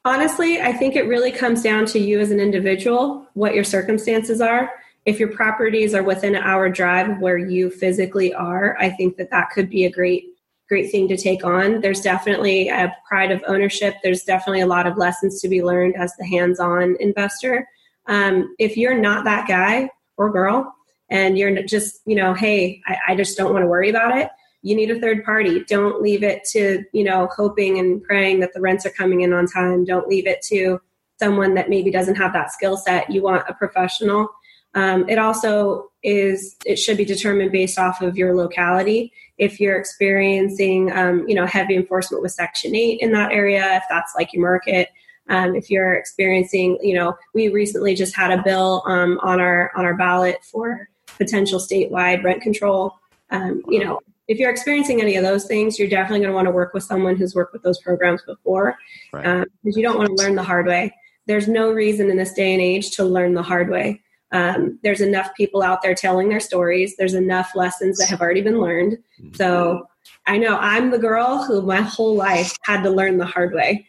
honestly, 0.03 0.59
I 0.59 0.73
think 0.73 0.97
it 0.97 1.07
really 1.07 1.31
comes 1.31 1.63
down 1.63 1.85
to 1.85 1.97
you 1.97 2.19
as 2.19 2.29
an 2.29 2.41
individual, 2.41 3.25
what 3.35 3.55
your 3.55 3.63
circumstances 3.63 4.41
are. 4.41 4.69
If 5.05 5.17
your 5.17 5.29
properties 5.29 5.95
are 5.95 6.03
within 6.03 6.35
an 6.35 6.43
hour 6.43 6.67
drive 6.67 7.21
where 7.21 7.37
you 7.37 7.69
physically 7.69 8.33
are, 8.33 8.75
I 8.81 8.89
think 8.89 9.15
that 9.15 9.31
that 9.31 9.51
could 9.51 9.69
be 9.69 9.85
a 9.85 9.89
great 9.89 10.25
great 10.67 10.91
thing 10.91 11.07
to 11.07 11.15
take 11.15 11.45
on. 11.45 11.79
There's 11.79 12.01
definitely 12.01 12.67
a 12.67 12.93
pride 13.07 13.31
of 13.31 13.41
ownership. 13.47 13.95
There's 14.03 14.23
definitely 14.23 14.59
a 14.59 14.67
lot 14.67 14.87
of 14.87 14.97
lessons 14.97 15.39
to 15.39 15.47
be 15.47 15.63
learned 15.63 15.95
as 15.95 16.13
the 16.17 16.25
hands-on 16.25 16.97
investor. 16.99 17.65
Um, 18.07 18.53
if 18.59 18.75
you're 18.75 18.99
not 18.99 19.23
that 19.23 19.47
guy 19.47 19.89
or 20.17 20.29
girl, 20.29 20.75
and 21.09 21.37
you're 21.37 21.63
just, 21.63 22.01
you 22.05 22.15
know, 22.15 22.33
hey, 22.33 22.81
I, 22.85 22.97
I 23.07 23.15
just 23.15 23.37
don't 23.37 23.53
want 23.53 23.63
to 23.63 23.67
worry 23.67 23.89
about 23.89 24.17
it 24.17 24.29
you 24.61 24.75
need 24.75 24.91
a 24.91 24.99
third 24.99 25.23
party. 25.23 25.63
Don't 25.65 26.01
leave 26.01 26.23
it 26.23 26.43
to, 26.51 26.83
you 26.91 27.03
know, 27.03 27.29
hoping 27.35 27.79
and 27.79 28.03
praying 28.03 28.41
that 28.41 28.53
the 28.53 28.61
rents 28.61 28.85
are 28.85 28.91
coming 28.91 29.21
in 29.21 29.33
on 29.33 29.47
time. 29.47 29.85
Don't 29.85 30.07
leave 30.07 30.27
it 30.27 30.41
to 30.49 30.81
someone 31.19 31.53
that 31.53 31.69
maybe 31.69 31.91
doesn't 31.91 32.15
have 32.15 32.33
that 32.33 32.51
skill 32.51 32.77
set. 32.77 33.09
You 33.09 33.21
want 33.21 33.45
a 33.47 33.53
professional. 33.53 34.29
Um, 34.75 35.07
it 35.09 35.17
also 35.17 35.91
is, 36.03 36.55
it 36.65 36.77
should 36.77 36.97
be 36.97 37.05
determined 37.05 37.51
based 37.51 37.79
off 37.79 38.01
of 38.01 38.17
your 38.17 38.35
locality. 38.35 39.11
If 39.37 39.59
you're 39.59 39.77
experiencing, 39.77 40.91
um, 40.91 41.27
you 41.27 41.35
know, 41.35 41.45
heavy 41.45 41.75
enforcement 41.75 42.21
with 42.21 42.33
Section 42.33 42.75
8 42.75 42.99
in 43.01 43.11
that 43.13 43.31
area, 43.31 43.77
if 43.77 43.83
that's 43.89 44.13
like 44.15 44.33
your 44.33 44.43
market, 44.43 44.89
um, 45.29 45.55
if 45.55 45.69
you're 45.69 45.93
experiencing, 45.93 46.77
you 46.81 46.95
know, 46.95 47.15
we 47.33 47.49
recently 47.49 47.95
just 47.95 48.15
had 48.15 48.31
a 48.31 48.41
bill 48.43 48.83
um, 48.87 49.19
on 49.21 49.39
our 49.39 49.71
on 49.75 49.85
our 49.85 49.95
ballot 49.95 50.43
for 50.43 50.89
potential 51.17 51.59
statewide 51.59 52.23
rent 52.23 52.41
control. 52.41 52.95
Um, 53.29 53.61
you 53.67 53.83
know, 53.83 53.99
if 54.29 54.37
you're 54.37 54.51
experiencing 54.51 55.01
any 55.01 55.15
of 55.15 55.23
those 55.23 55.45
things, 55.45 55.79
you're 55.79 55.89
definitely 55.89 56.19
going 56.19 56.29
to 56.29 56.35
want 56.35 56.45
to 56.45 56.51
work 56.51 56.71
with 56.71 56.83
someone 56.83 57.17
who's 57.17 57.33
worked 57.33 57.51
with 57.51 57.63
those 57.63 57.79
programs 57.81 58.21
before 58.21 58.77
right. 59.11 59.25
um, 59.25 59.45
because 59.63 59.75
you 59.75 59.81
don't 59.81 59.97
want 59.97 60.07
to 60.07 60.23
learn 60.23 60.35
the 60.35 60.43
hard 60.43 60.67
way. 60.67 60.93
There's 61.25 61.47
no 61.47 61.71
reason 61.71 62.11
in 62.11 62.17
this 62.17 62.33
day 62.33 62.53
and 62.53 62.61
age 62.61 62.91
to 62.91 63.03
learn 63.03 63.33
the 63.33 63.41
hard 63.41 63.69
way. 63.69 64.01
Um, 64.31 64.77
there's 64.83 65.01
enough 65.01 65.31
people 65.35 65.63
out 65.63 65.81
there 65.81 65.95
telling 65.95 66.29
their 66.29 66.39
stories. 66.39 66.95
There's 66.95 67.15
enough 67.15 67.55
lessons 67.55 67.97
that 67.97 68.09
have 68.09 68.21
already 68.21 68.41
been 68.41 68.61
learned. 68.61 68.99
Mm-hmm. 69.19 69.33
So 69.33 69.87
I 70.27 70.37
know 70.37 70.57
I'm 70.59 70.91
the 70.91 70.99
girl 70.99 71.43
who 71.43 71.63
my 71.63 71.81
whole 71.81 72.15
life 72.15 72.55
had 72.65 72.83
to 72.83 72.91
learn 72.91 73.17
the 73.17 73.25
hard 73.25 73.55
way 73.55 73.87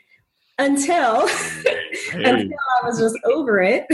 until 0.58 1.20
until 2.14 2.58
I 2.82 2.86
was 2.86 2.98
just 2.98 3.18
over 3.26 3.60
it. 3.60 3.84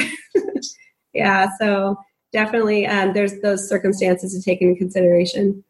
yeah, 1.13 1.49
so 1.59 1.97
definitely 2.33 2.87
um, 2.87 3.15
there's 3.15 3.41
those 3.41 3.69
circumstances 3.69 4.33
to 4.33 4.41
take 4.41 4.63
into 4.63 4.79
consideration. 4.79 5.65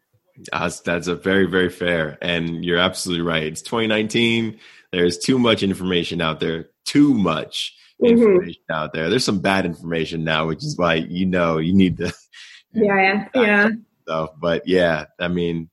That's, 0.53 0.81
that's 0.81 1.07
a 1.07 1.15
very, 1.15 1.47
very 1.47 1.71
fair. 1.71 2.19
And 2.21 2.65
you're 2.65 2.79
absolutely 2.79 3.25
right. 3.25 3.45
It's 3.45 3.63
2019. 3.63 4.59
There's 4.93 5.19
too 5.19 5.39
much 5.39 5.63
information 5.63 6.21
out 6.21 6.41
there. 6.41 6.71
Too 6.85 7.15
much 7.15 7.75
mm-hmm. 8.03 8.17
information 8.17 8.63
mm-hmm. 8.71 8.75
out 8.75 8.93
there. 8.93 9.09
There's 9.09 9.25
some 9.25 9.41
bad 9.41 9.67
information 9.67 10.25
now, 10.25 10.47
which 10.47 10.65
is 10.65 10.77
why 10.77 10.95
you 10.95 11.27
know 11.27 11.59
you 11.59 11.75
need 11.75 11.99
to. 11.99 12.13
Yeah, 12.73 13.29
yeah. 13.35 13.71
Stuff. 14.03 14.31
But 14.39 14.69
yeah, 14.69 15.07
I 15.19 15.29
mean, 15.29 15.71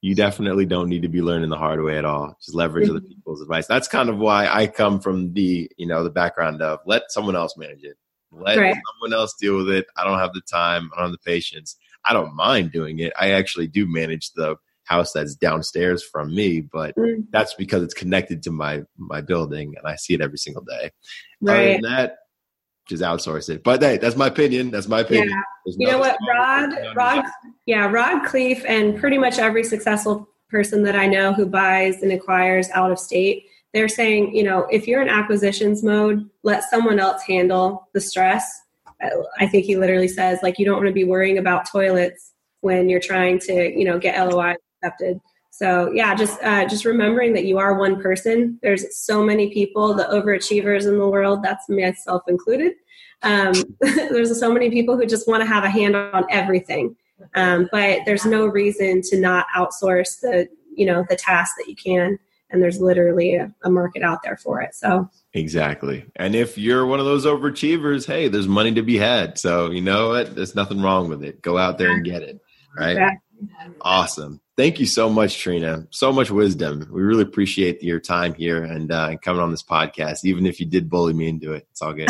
you 0.00 0.16
definitely 0.16 0.66
don't 0.66 0.88
need 0.88 1.02
to 1.02 1.08
be 1.08 1.22
learning 1.22 1.50
the 1.50 1.56
hard 1.56 1.80
way 1.80 1.96
at 1.96 2.04
all. 2.04 2.36
Just 2.42 2.56
leverage 2.56 2.88
mm-hmm. 2.88 2.96
other 2.96 3.06
people's 3.06 3.40
advice. 3.40 3.66
That's 3.68 3.86
kind 3.86 4.08
of 4.08 4.18
why 4.18 4.48
I 4.48 4.66
come 4.66 5.00
from 5.00 5.32
the 5.32 5.70
you 5.76 5.86
know 5.86 6.02
the 6.02 6.10
background 6.10 6.60
of 6.60 6.80
let 6.86 7.02
someone 7.10 7.36
else 7.36 7.56
manage 7.56 7.84
it. 7.84 7.96
Let 8.32 8.58
right. 8.58 8.74
someone 8.74 9.18
else 9.18 9.34
deal 9.40 9.58
with 9.58 9.70
it. 9.70 9.86
I 9.96 10.04
don't 10.04 10.18
have 10.18 10.32
the 10.32 10.40
time. 10.40 10.90
I 10.92 10.96
don't 10.96 11.10
have 11.10 11.12
the 11.12 11.18
patience. 11.18 11.76
I 12.04 12.12
don't 12.12 12.34
mind 12.34 12.72
doing 12.72 12.98
it. 12.98 13.12
I 13.18 13.32
actually 13.32 13.66
do 13.66 13.86
manage 13.86 14.32
the 14.32 14.56
house 14.84 15.12
that's 15.12 15.34
downstairs 15.34 16.02
from 16.02 16.34
me, 16.34 16.60
but 16.60 16.96
mm. 16.96 17.24
that's 17.30 17.54
because 17.54 17.82
it's 17.82 17.94
connected 17.94 18.42
to 18.44 18.50
my 18.50 18.82
my 18.96 19.20
building 19.20 19.74
and 19.76 19.86
I 19.86 19.96
see 19.96 20.14
it 20.14 20.20
every 20.20 20.38
single 20.38 20.62
day. 20.62 20.90
Right. 21.40 21.54
Other 21.54 21.72
than 21.72 21.82
that, 21.82 22.16
just 22.88 23.02
outsource 23.02 23.48
it. 23.48 23.62
But 23.62 23.82
hey, 23.82 23.98
that's 23.98 24.16
my 24.16 24.26
opinion. 24.26 24.70
That's 24.70 24.88
my 24.88 25.00
opinion. 25.00 25.30
Yeah. 25.30 25.74
You 25.78 25.86
know 25.88 25.98
what, 25.98 26.16
Rod? 26.28 26.70
Rod, 26.96 27.24
yeah, 27.66 27.86
Rod 27.86 28.26
Khleif 28.26 28.64
and 28.66 28.98
pretty 28.98 29.18
much 29.18 29.38
every 29.38 29.62
successful 29.62 30.28
person 30.50 30.82
that 30.82 30.96
I 30.96 31.06
know 31.06 31.32
who 31.32 31.46
buys 31.46 32.02
and 32.02 32.12
acquires 32.12 32.68
out 32.70 32.90
of 32.90 32.98
state, 32.98 33.46
they're 33.72 33.88
saying, 33.88 34.34
you 34.34 34.42
know, 34.42 34.66
if 34.70 34.88
you're 34.88 35.02
in 35.02 35.08
acquisitions 35.08 35.82
mode, 35.82 36.28
let 36.42 36.64
someone 36.64 36.98
else 36.98 37.22
handle 37.22 37.88
the 37.94 38.00
stress. 38.00 38.60
I 39.38 39.46
think 39.46 39.64
he 39.64 39.76
literally 39.76 40.08
says, 40.08 40.40
like, 40.42 40.58
you 40.58 40.64
don't 40.64 40.76
want 40.76 40.88
to 40.88 40.92
be 40.92 41.04
worrying 41.04 41.38
about 41.38 41.70
toilets 41.70 42.32
when 42.60 42.88
you're 42.88 43.00
trying 43.00 43.38
to, 43.40 43.76
you 43.76 43.84
know, 43.84 43.98
get 43.98 44.18
LOI 44.18 44.54
accepted. 44.82 45.20
So 45.50 45.92
yeah, 45.92 46.14
just 46.14 46.42
uh, 46.42 46.66
just 46.66 46.84
remembering 46.84 47.34
that 47.34 47.44
you 47.44 47.58
are 47.58 47.74
one 47.74 48.00
person. 48.00 48.58
There's 48.62 48.96
so 48.96 49.22
many 49.22 49.52
people, 49.52 49.94
the 49.94 50.04
overachievers 50.04 50.86
in 50.86 50.98
the 50.98 51.08
world. 51.08 51.42
That's 51.42 51.68
myself 51.68 52.22
included. 52.28 52.72
Um, 53.22 53.52
there's 53.80 54.38
so 54.38 54.52
many 54.52 54.70
people 54.70 54.96
who 54.96 55.04
just 55.04 55.28
want 55.28 55.42
to 55.42 55.46
have 55.46 55.64
a 55.64 55.70
hand 55.70 55.96
on 55.96 56.24
everything, 56.30 56.96
um, 57.34 57.68
but 57.72 58.00
there's 58.06 58.24
no 58.24 58.46
reason 58.46 59.02
to 59.10 59.20
not 59.20 59.46
outsource 59.54 60.20
the 60.20 60.48
you 60.74 60.86
know 60.86 61.04
the 61.10 61.16
task 61.16 61.56
that 61.58 61.68
you 61.68 61.76
can 61.76 62.18
and 62.50 62.62
there's 62.62 62.80
literally 62.80 63.34
a, 63.34 63.52
a, 63.62 63.70
market 63.70 64.02
out 64.02 64.22
there 64.22 64.36
for 64.36 64.60
it. 64.60 64.74
So 64.74 65.08
exactly. 65.34 66.04
And 66.16 66.34
if 66.34 66.58
you're 66.58 66.86
one 66.86 67.00
of 67.00 67.06
those 67.06 67.26
overachievers 67.26 68.06
hey 68.06 68.28
there's 68.28 68.48
money 68.48 68.72
to 68.74 68.82
be 68.82 68.98
had. 68.98 69.38
So 69.38 69.70
you 69.70 69.80
know 69.80 70.10
what? 70.10 70.34
There's 70.34 70.54
nothing 70.54 70.82
wrong 70.82 71.08
with 71.08 71.22
it. 71.22 71.42
Go 71.42 71.58
out 71.58 71.78
there 71.78 71.90
and 71.90 72.04
get 72.04 72.22
it 72.22 72.40
right? 72.76 72.92
Exactly. 72.92 73.74
awesome. 73.80 74.40
Thank 74.56 74.78
you 74.78 74.86
so 74.86 75.08
much 75.08 75.38
trina. 75.38 75.86
So 75.90 76.12
much 76.12 76.30
wisdom. 76.30 76.86
We 76.92 77.00
really 77.00 77.22
appreciate 77.22 77.82
your 77.82 77.98
time 77.98 78.34
here 78.34 78.62
and 78.62 78.92
uh, 78.92 79.16
coming 79.22 79.40
on 79.40 79.50
this 79.50 79.62
podcast 79.62 80.18
even 80.24 80.44
if 80.44 80.60
you 80.60 80.66
did 80.66 80.90
bully 80.90 81.14
me 81.14 81.28
into 81.28 81.52
it. 81.52 81.66
It's 81.70 81.80
all 81.80 81.94
good. 81.94 82.08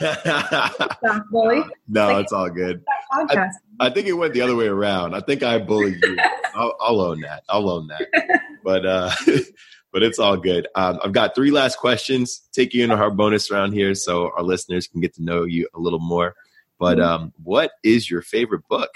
Bully? 1.30 1.62
No 1.88 2.08
like, 2.08 2.24
it's 2.24 2.32
all 2.32 2.48
good. 2.48 2.82
I, 3.12 3.48
I, 3.78 3.90
think 3.90 4.06
it 4.06 4.14
went 4.14 4.32
the 4.32 4.40
other 4.40 4.56
way 4.56 4.66
around. 4.66 5.14
I 5.14 5.20
think 5.20 5.42
i 5.42 5.58
bullied 5.58 6.02
you. 6.02 6.16
I'll, 6.54 6.74
I'll 6.80 7.00
own 7.00 7.20
that. 7.20 7.44
I'll 7.48 7.68
own 7.68 7.88
that 7.88 8.40
but 8.64 8.84
uh, 8.86 9.10
but 9.92 10.02
it's 10.02 10.18
all 10.18 10.36
good. 10.36 10.66
Um, 10.74 10.98
I've 11.04 11.12
got 11.12 11.34
three 11.34 11.52
last 11.52 11.76
questions. 11.78 12.48
Take 12.52 12.74
you 12.74 12.82
into 12.82 12.96
our 12.96 13.10
bonus 13.10 13.50
round 13.50 13.74
here, 13.74 13.94
so 13.94 14.32
our 14.36 14.42
listeners 14.42 14.88
can 14.88 15.00
get 15.00 15.14
to 15.14 15.22
know 15.22 15.44
you 15.44 15.68
a 15.74 15.78
little 15.78 16.00
more. 16.00 16.34
But 16.80 16.98
mm-hmm. 16.98 17.24
um, 17.24 17.32
what 17.42 17.72
is 17.84 18.10
your 18.10 18.22
favorite 18.22 18.66
book? 18.68 18.90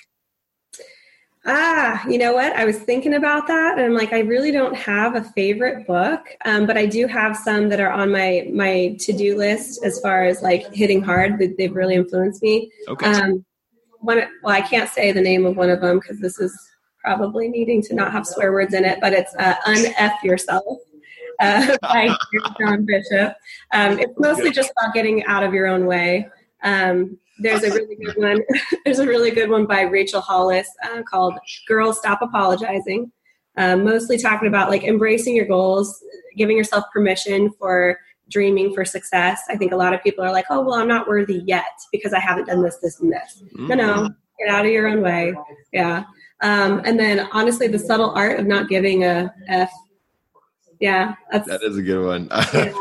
Ah, 1.47 2.07
you 2.07 2.19
know 2.19 2.35
what? 2.35 2.53
I 2.55 2.65
was 2.65 2.79
thinking 2.79 3.15
about 3.15 3.47
that, 3.47 3.79
and 3.79 3.83
I'm 3.87 3.95
like, 3.95 4.13
I 4.13 4.21
really 4.21 4.51
don't 4.51 4.75
have 4.75 5.15
a 5.15 5.23
favorite 5.23 5.87
book, 5.87 6.21
um, 6.45 6.67
but 6.67 6.77
I 6.77 6.85
do 6.85 7.07
have 7.07 7.37
some 7.37 7.69
that 7.69 7.81
are 7.81 7.93
on 7.93 8.11
my 8.11 8.49
my 8.53 8.97
to 8.99 9.13
do 9.13 9.37
list 9.37 9.85
as 9.85 10.01
far 10.01 10.25
as 10.25 10.43
like 10.43 10.75
hitting 10.75 11.01
hard. 11.01 11.39
They've 11.39 11.75
really 11.75 11.95
influenced 11.95 12.43
me. 12.43 12.71
Okay. 12.89 13.07
Um, 13.07 13.45
one, 14.01 14.19
well, 14.43 14.55
I 14.55 14.61
can't 14.61 14.91
say 14.91 15.13
the 15.13 15.21
name 15.21 15.47
of 15.47 15.57
one 15.57 15.71
of 15.71 15.81
them 15.81 16.01
because 16.01 16.21
this 16.21 16.39
is 16.39 16.55
probably 17.09 17.49
needing 17.49 17.81
to 17.81 17.95
not 17.95 18.13
have 18.13 18.27
swear 18.27 18.53
words 18.53 18.75
in 18.75 18.85
it, 18.85 18.99
but 19.01 19.15
it's 19.15 19.35
uh, 19.39 19.55
Unf 19.67 20.23
Yourself 20.23 20.79
uh, 21.41 21.79
by 21.83 22.15
John 22.61 22.85
Bishop. 22.85 23.35
Um, 23.73 23.99
it's 23.99 24.13
mostly 24.19 24.51
just 24.51 24.71
about 24.73 24.93
getting 24.93 25.25
out 25.25 25.43
of 25.43 25.55
your 25.55 25.67
own 25.67 25.87
way. 25.87 26.29
Um, 26.63 27.17
there's 27.39 27.63
a 27.63 27.71
really 27.71 27.97
good 27.97 28.17
one. 28.19 28.43
there's 28.85 28.99
a 28.99 29.07
really 29.07 29.31
good 29.31 29.49
one 29.49 29.65
by 29.65 29.83
Rachel 29.83 30.21
Hollis 30.21 30.69
uh, 30.85 31.03
called 31.03 31.39
"Girls 31.67 31.97
Stop 31.97 32.21
Apologizing." 32.21 33.11
Um, 33.57 33.85
mostly 33.85 34.19
talking 34.19 34.49
about 34.49 34.69
like 34.69 34.85
embracing 34.85 35.35
your 35.35 35.47
goals, 35.47 36.05
giving 36.37 36.59
yourself 36.59 36.85
permission 36.93 37.51
for 37.59 37.99
dreaming 38.29 38.75
for 38.75 38.85
success. 38.85 39.41
I 39.49 39.57
think 39.57 39.73
a 39.73 39.77
lot 39.77 39.95
of 39.95 40.03
people 40.03 40.23
are 40.25 40.33
like, 40.33 40.45
"Oh, 40.51 40.61
well, 40.61 40.75
I'm 40.75 40.89
not 40.89 41.09
worthy 41.09 41.43
yet 41.47 41.73
because 41.91 42.13
I 42.13 42.21
haven't 42.21 42.49
done 42.49 42.63
this, 42.63 42.77
this, 42.83 43.01
and 43.01 43.11
this." 43.11 43.43
Mm-hmm. 43.55 43.67
No, 43.69 43.75
no, 43.75 43.95
mm-hmm. 43.95 44.13
Get 44.39 44.49
out 44.49 44.65
of 44.65 44.73
your 44.73 44.89
own 44.89 45.03
way. 45.03 45.35
Yeah. 45.73 46.05
Um, 46.41 46.83
and 46.85 46.99
then 46.99 47.29
honestly, 47.33 47.67
the 47.67 47.79
subtle 47.79 48.11
art 48.11 48.39
of 48.39 48.47
not 48.47 48.69
giving 48.69 49.05
a 49.05 49.33
F. 49.49 49.73
Yeah, 50.81 51.15
that 51.33 51.61
is 51.63 51.77
a 51.77 51.83
good 51.83 52.07
one. 52.07 52.29
Yeah. 52.55 52.73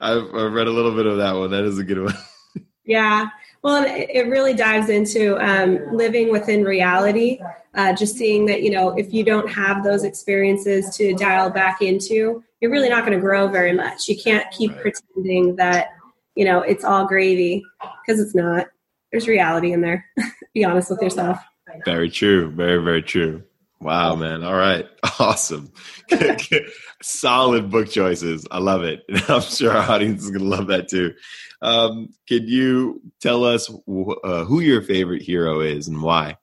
I've, 0.00 0.34
I've 0.34 0.52
read 0.52 0.66
a 0.66 0.70
little 0.70 0.94
bit 0.94 1.06
of 1.06 1.16
that 1.16 1.32
one. 1.32 1.50
That 1.50 1.64
is 1.64 1.78
a 1.78 1.84
good 1.84 2.02
one. 2.02 2.14
yeah. 2.84 3.28
Well, 3.62 3.82
it 3.88 4.28
really 4.28 4.52
dives 4.52 4.90
into 4.90 5.38
um, 5.42 5.96
living 5.96 6.30
within 6.30 6.64
reality. 6.64 7.40
Uh, 7.74 7.94
just 7.94 8.16
seeing 8.16 8.44
that, 8.44 8.62
you 8.62 8.70
know, 8.70 8.90
if 8.90 9.12
you 9.14 9.24
don't 9.24 9.50
have 9.50 9.82
those 9.82 10.04
experiences 10.04 10.94
to 10.96 11.14
dial 11.14 11.48
back 11.48 11.80
into, 11.80 12.44
you're 12.60 12.70
really 12.70 12.90
not 12.90 13.06
going 13.06 13.16
to 13.16 13.20
grow 13.20 13.48
very 13.48 13.72
much. 13.72 14.06
You 14.06 14.16
can't 14.16 14.48
keep 14.50 14.72
right. 14.72 14.82
pretending 14.82 15.56
that, 15.56 15.88
you 16.34 16.44
know, 16.44 16.60
it's 16.60 16.84
all 16.84 17.06
gravy 17.06 17.64
because 18.06 18.20
it's 18.20 18.34
not. 18.34 18.66
There's 19.14 19.28
reality 19.28 19.70
in 19.70 19.80
there. 19.80 20.04
Be 20.54 20.64
honest 20.64 20.90
with 20.90 21.00
yourself. 21.00 21.38
Very 21.84 22.10
true. 22.10 22.50
Very, 22.50 22.82
very 22.82 23.00
true. 23.00 23.44
Wow, 23.80 24.16
man. 24.16 24.42
All 24.42 24.56
right. 24.56 24.88
Awesome. 25.20 25.70
Solid 27.02 27.70
book 27.70 27.88
choices. 27.88 28.44
I 28.50 28.58
love 28.58 28.82
it. 28.82 29.04
And 29.08 29.22
I'm 29.28 29.42
sure 29.42 29.70
our 29.70 29.88
audience 29.88 30.24
is 30.24 30.30
going 30.30 30.42
to 30.42 30.48
love 30.48 30.66
that 30.66 30.88
too. 30.88 31.14
Um, 31.62 32.08
can 32.26 32.48
you 32.48 33.00
tell 33.20 33.44
us 33.44 33.70
uh, 33.70 34.44
who 34.44 34.58
your 34.58 34.82
favorite 34.82 35.22
hero 35.22 35.60
is 35.60 35.86
and 35.86 36.02
why? 36.02 36.38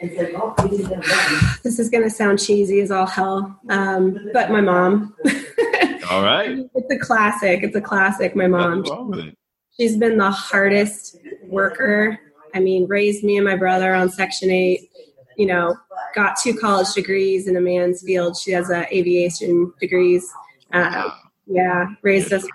this 0.00 1.78
is 1.78 1.90
going 1.90 2.04
to 2.04 2.10
sound 2.10 2.38
cheesy 2.38 2.80
as 2.80 2.90
all 2.90 3.04
hell, 3.04 3.60
um, 3.68 4.30
but 4.32 4.50
my 4.50 4.62
mom. 4.62 5.14
all 6.10 6.22
right. 6.22 6.66
It's 6.74 6.90
a 6.90 6.98
classic. 6.98 7.62
It's 7.62 7.76
a 7.76 7.82
classic. 7.82 8.34
My 8.34 8.46
mom. 8.46 8.84
She's 9.78 9.96
been 9.96 10.16
the 10.16 10.30
hardest 10.30 11.18
worker 11.48 12.18
I 12.54 12.60
mean, 12.60 12.86
raised 12.86 13.24
me 13.24 13.36
and 13.36 13.44
my 13.44 13.56
brother 13.56 13.94
on 13.94 14.10
Section 14.10 14.50
8, 14.50 14.80
you 15.36 15.46
know, 15.46 15.76
got 16.14 16.36
two 16.36 16.54
college 16.54 16.92
degrees 16.92 17.46
in 17.46 17.56
a 17.56 17.60
man's 17.60 18.02
field. 18.02 18.36
She 18.36 18.52
has 18.52 18.70
a 18.70 18.86
aviation 18.94 19.72
degrees. 19.80 20.28
Uh, 20.72 21.10
yeah, 21.46 21.86
raised 22.02 22.32
us. 22.32 22.46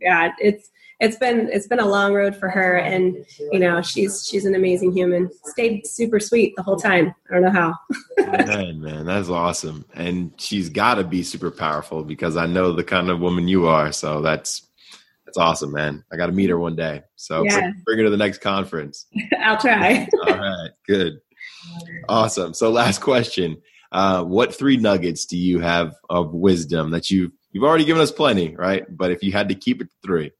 Yeah, 0.00 0.32
it's 0.38 0.70
it's 1.00 1.16
been 1.16 1.48
it's 1.52 1.66
been 1.66 1.80
a 1.80 1.86
long 1.86 2.12
road 2.12 2.36
for 2.36 2.48
her, 2.48 2.76
and 2.76 3.24
you 3.52 3.58
know 3.58 3.80
she's 3.80 4.26
she's 4.26 4.44
an 4.44 4.54
amazing 4.54 4.92
human. 4.92 5.30
Stayed 5.44 5.86
super 5.86 6.20
sweet 6.20 6.54
the 6.56 6.62
whole 6.62 6.76
time. 6.76 7.14
I 7.30 7.34
don't 7.34 7.42
know 7.44 7.50
how. 7.50 7.74
man, 8.18 8.80
man, 8.80 9.06
that's 9.06 9.28
awesome, 9.28 9.84
and 9.94 10.32
she's 10.36 10.68
got 10.68 10.96
to 10.96 11.04
be 11.04 11.22
super 11.22 11.50
powerful 11.50 12.02
because 12.04 12.36
I 12.36 12.46
know 12.46 12.72
the 12.72 12.84
kind 12.84 13.08
of 13.08 13.20
woman 13.20 13.48
you 13.48 13.66
are. 13.66 13.92
So 13.92 14.20
that's 14.20 14.68
that's 15.32 15.42
awesome, 15.42 15.72
man. 15.72 16.04
I 16.12 16.16
got 16.16 16.26
to 16.26 16.32
meet 16.32 16.50
her 16.50 16.58
one 16.58 16.76
day. 16.76 17.02
So 17.16 17.42
yeah. 17.42 17.70
bring 17.86 17.96
her 17.98 18.04
to 18.04 18.10
the 18.10 18.18
next 18.18 18.42
conference. 18.42 19.06
I'll 19.42 19.56
try. 19.56 20.06
All 20.26 20.36
right, 20.36 20.70
good. 20.86 21.20
Awesome. 22.06 22.52
So 22.52 22.70
last 22.70 23.00
question. 23.00 23.56
Uh, 23.92 24.24
what 24.24 24.54
three 24.54 24.76
nuggets 24.76 25.24
do 25.24 25.38
you 25.38 25.58
have 25.60 25.94
of 26.10 26.34
wisdom 26.34 26.90
that 26.90 27.10
you 27.10 27.32
you've 27.52 27.64
already 27.64 27.86
given 27.86 28.02
us 28.02 28.10
plenty, 28.10 28.54
right? 28.56 28.84
But 28.94 29.10
if 29.10 29.22
you 29.22 29.32
had 29.32 29.48
to 29.48 29.54
keep 29.54 29.80
it 29.80 29.86
to 29.86 29.94
three, 30.02 30.32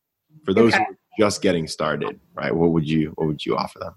for 0.44 0.52
those 0.52 0.74
okay. 0.74 0.84
just 1.18 1.40
getting 1.40 1.66
started, 1.66 2.20
right? 2.34 2.54
What 2.54 2.70
would 2.72 2.86
you 2.86 3.12
what 3.14 3.28
would 3.28 3.44
you 3.46 3.56
offer 3.56 3.78
them? 3.78 3.94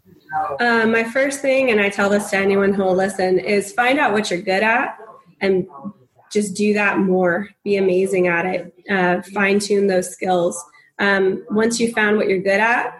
Uh, 0.62 0.88
my 0.88 1.04
first 1.04 1.42
thing, 1.42 1.72
and 1.72 1.82
I 1.82 1.90
tell 1.90 2.10
this 2.10 2.30
to 2.30 2.38
anyone 2.38 2.74
who 2.74 2.84
will 2.84 2.96
listen, 2.96 3.38
is 3.38 3.74
find 3.74 4.00
out 4.00 4.14
what 4.14 4.32
you're 4.32 4.42
good 4.42 4.64
at 4.64 4.98
and 5.42 5.68
just 6.32 6.56
do 6.56 6.74
that 6.74 7.00
more. 7.00 7.50
Be 7.66 7.76
amazing 7.76 8.28
at 8.28 8.46
it. 8.46 8.74
Uh, 8.90 9.22
Fine 9.34 9.60
tune 9.60 9.88
those 9.88 10.10
skills 10.10 10.64
um, 11.00 11.46
once 11.50 11.80
you 11.80 11.92
found 11.94 12.18
what 12.18 12.28
you're 12.28 12.40
good 12.40 12.60
at, 12.60 13.00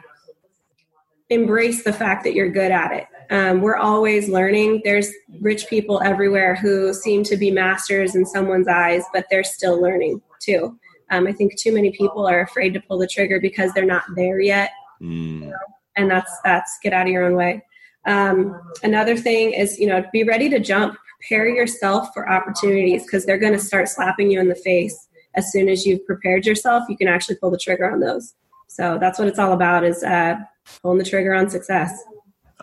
embrace 1.30 1.84
the 1.84 1.94
fact 1.94 2.24
that 2.24 2.34
you're 2.34 2.50
good 2.50 2.72
at 2.72 2.92
it. 2.92 3.08
Um, 3.32 3.62
we're 3.62 3.78
always 3.78 4.30
learning. 4.30 4.82
There's 4.84 5.12
rich 5.42 5.68
people 5.68 6.02
everywhere 6.04 6.56
who 6.56 6.94
seem 6.94 7.24
to 7.24 7.38
be 7.38 7.50
masters 7.50 8.16
in 8.16 8.26
someone's 8.26 8.68
eyes, 8.68 9.04
but 9.14 9.26
they're 9.30 9.44
still 9.44 9.82
learning 9.82 10.22
too. 10.40 10.78
Um, 11.10 11.28
I 11.28 11.32
think 11.32 11.58
too 11.58 11.74
many 11.74 11.92
people 11.92 12.28
are 12.28 12.42
afraid 12.42 12.74
to 12.74 12.82
pull 12.82 13.00
the 13.00 13.08
trigger 13.08 13.40
because 13.40 13.72
they're 13.74 13.86
not 13.86 14.04
there 14.16 14.40
yet, 14.40 14.72
mm. 15.02 15.52
and 15.96 16.10
that's 16.10 16.32
that's 16.44 16.78
get 16.82 16.94
out 16.94 17.08
of 17.08 17.14
your 17.14 17.24
own 17.24 17.36
way. 17.36 17.64
Um, 18.06 18.60
another 18.84 19.16
thing 19.16 19.54
is, 19.54 19.80
you 19.80 19.88
know, 19.88 20.04
be 20.12 20.24
ready 20.24 20.50
to 20.50 20.60
jump. 20.60 20.98
Prepare 21.20 21.48
yourself 21.50 22.10
for 22.14 22.30
opportunities 22.30 23.04
because 23.04 23.26
they're 23.26 23.38
going 23.38 23.54
to 23.54 23.60
start 23.60 23.88
slapping 23.88 24.30
you 24.30 24.40
in 24.40 24.48
the 24.48 24.56
face 24.56 25.08
as 25.36 25.52
soon 25.52 25.70
as 25.70 25.86
you've 25.86 26.06
prepared 26.06 26.46
yourself, 26.46 26.84
you 26.90 26.98
can 26.98 27.08
actually 27.08 27.36
pull 27.36 27.52
the 27.52 27.58
trigger 27.58 27.90
on 27.92 28.00
those. 28.00 28.34
So 28.68 28.98
that's 29.00 29.20
what 29.20 29.28
it's 29.28 29.40
all 29.40 29.54
about 29.54 29.84
is 29.84 30.04
uh, 30.04 30.36
pulling 30.82 30.98
the 30.98 31.06
trigger 31.06 31.34
on 31.34 31.50
success. 31.50 32.04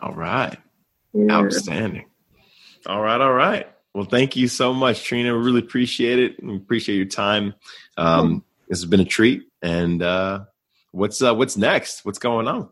All 0.01 0.15
right. 0.15 0.57
Yeah. 1.15 1.33
Outstanding. 1.33 2.07
All 2.87 3.03
right. 3.03 3.21
All 3.21 3.33
right. 3.33 3.69
Well, 3.95 4.05
thank 4.05 4.37
you 4.37 4.49
so 4.49 4.73
much, 4.73 5.05
Trina. 5.05 5.37
We 5.37 5.45
really 5.45 5.61
appreciate 5.61 6.19
it. 6.19 6.43
We 6.43 6.57
appreciate 6.57 6.97
your 6.97 7.07
time. 7.07 7.55
Um, 7.99 8.43
this 8.69 8.81
has 8.81 8.89
been 8.89 9.01
a 9.01 9.05
treat. 9.05 9.43
And 9.61 10.03
uh, 10.03 10.45
what's 10.93 11.23
uh, 11.23 11.35
what's 11.35 11.57
next? 11.57 12.05
What's 12.05 12.19
going 12.19 12.49
on? 12.49 12.69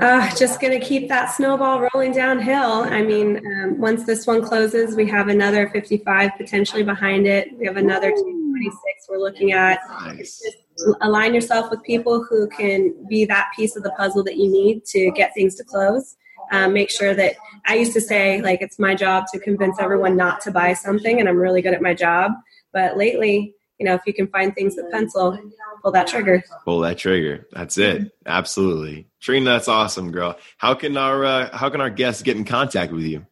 Uh, 0.00 0.32
just 0.36 0.60
going 0.60 0.78
to 0.78 0.84
keep 0.84 1.08
that 1.08 1.26
snowball 1.26 1.88
rolling 1.92 2.12
downhill. 2.12 2.84
I 2.84 3.02
mean, 3.02 3.38
um, 3.38 3.80
once 3.80 4.04
this 4.04 4.26
one 4.26 4.40
closes, 4.42 4.94
we 4.94 5.08
have 5.08 5.26
another 5.26 5.68
55 5.70 6.30
potentially 6.36 6.84
behind 6.84 7.26
it. 7.26 7.48
We 7.58 7.66
have 7.66 7.76
another 7.76 8.10
226 8.10 8.91
we're 9.08 9.18
looking 9.18 9.52
at. 9.52 9.80
Nice. 9.88 10.40
Just 10.40 10.96
align 11.00 11.34
yourself 11.34 11.70
with 11.70 11.82
people 11.82 12.24
who 12.24 12.48
can 12.48 12.94
be 13.08 13.24
that 13.26 13.50
piece 13.54 13.76
of 13.76 13.82
the 13.82 13.90
puzzle 13.90 14.24
that 14.24 14.36
you 14.36 14.50
need 14.50 14.84
to 14.86 15.10
get 15.12 15.32
things 15.34 15.54
to 15.56 15.64
close. 15.64 16.16
Um, 16.50 16.72
make 16.72 16.90
sure 16.90 17.14
that 17.14 17.36
I 17.66 17.76
used 17.76 17.92
to 17.94 18.00
say, 18.00 18.42
like, 18.42 18.60
it's 18.60 18.78
my 18.78 18.94
job 18.94 19.24
to 19.32 19.38
convince 19.38 19.78
everyone 19.80 20.16
not 20.16 20.40
to 20.42 20.50
buy 20.50 20.74
something, 20.74 21.18
and 21.18 21.28
I'm 21.28 21.38
really 21.38 21.62
good 21.62 21.72
at 21.72 21.80
my 21.80 21.94
job. 21.94 22.32
But 22.72 22.96
lately, 22.96 23.54
you 23.78 23.86
know, 23.86 23.94
if 23.94 24.02
you 24.06 24.12
can 24.12 24.26
find 24.28 24.54
things 24.54 24.74
with 24.76 24.90
pencil, 24.92 25.38
pull 25.82 25.92
that 25.92 26.06
trigger. 26.06 26.42
Pull 26.64 26.80
that 26.80 26.98
trigger. 26.98 27.48
That's 27.52 27.78
it. 27.78 28.12
Absolutely. 28.26 29.08
Trina, 29.20 29.50
that's 29.50 29.68
awesome, 29.68 30.10
girl. 30.10 30.36
How 30.58 30.74
can 30.74 30.96
our 30.96 31.24
uh, 31.24 31.56
how 31.56 31.70
can 31.70 31.80
our 31.80 31.90
guests 31.90 32.22
get 32.22 32.36
in 32.36 32.44
contact 32.44 32.92
with 32.92 33.04
you? 33.04 33.26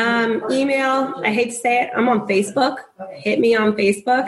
Um, 0.00 0.42
email. 0.50 1.14
I 1.24 1.32
hate 1.32 1.50
to 1.50 1.56
say 1.56 1.82
it. 1.82 1.90
I'm 1.94 2.08
on 2.08 2.26
Facebook. 2.26 2.76
Hit 3.12 3.38
me 3.38 3.54
on 3.54 3.72
Facebook. 3.72 4.26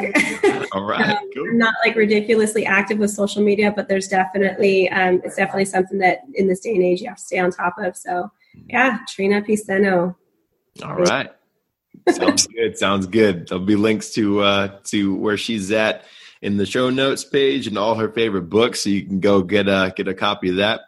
All 0.73 0.85
right. 0.85 1.17
um, 1.17 1.31
cool. 1.35 1.49
I'm 1.49 1.59
not 1.59 1.75
like 1.85 1.97
ridiculously 1.97 2.67
active 2.67 2.99
with 2.99 3.11
social 3.11 3.43
media, 3.43 3.73
but 3.75 3.89
there's 3.89 4.09
definitely 4.09 4.91
um, 4.91 5.21
it's 5.25 5.37
definitely 5.37 5.65
something 5.67 5.99
that 5.99 6.21
in 6.35 6.47
this 6.49 6.61
day 6.61 6.75
and 6.75 6.83
age 6.83 7.01
you 7.01 7.09
have 7.09 7.17
to 7.17 7.23
stay 7.23 7.39
on 7.39 7.51
top 7.51 7.75
of. 7.79 7.97
So 7.97 8.31
yeah, 8.69 8.99
Trina 9.09 9.43
Piceno. 9.43 10.15
All 10.85 10.97
right. 10.97 11.31
Sounds 12.09 12.47
good. 12.55 12.79
Sounds 12.79 13.07
good. 13.07 13.49
There'll 13.49 13.65
be 13.65 13.77
links 13.77 14.11
to 14.15 14.41
uh, 14.41 14.79
to 14.85 15.15
where 15.15 15.37
she's 15.37 15.71
at 15.71 16.05
in 16.43 16.57
the 16.57 16.67
show 16.67 16.91
notes 16.91 17.25
page 17.25 17.67
and 17.67 17.79
all 17.79 17.95
her 17.95 18.11
favorite 18.11 18.51
books, 18.51 18.81
so 18.81 18.91
you 18.91 19.05
can 19.05 19.21
go 19.21 19.43
get 19.43 19.69
a 19.69 19.93
get 19.97 20.09
a 20.09 20.15
copy 20.15 20.51
of 20.51 20.57
that. 20.57 20.81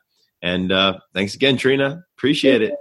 And 0.43 0.73
uh, 0.73 0.99
thanks 1.15 1.35
again, 1.35 1.57
Trina. 1.57 2.05
Appreciate 2.17 2.63
it. 2.63 2.75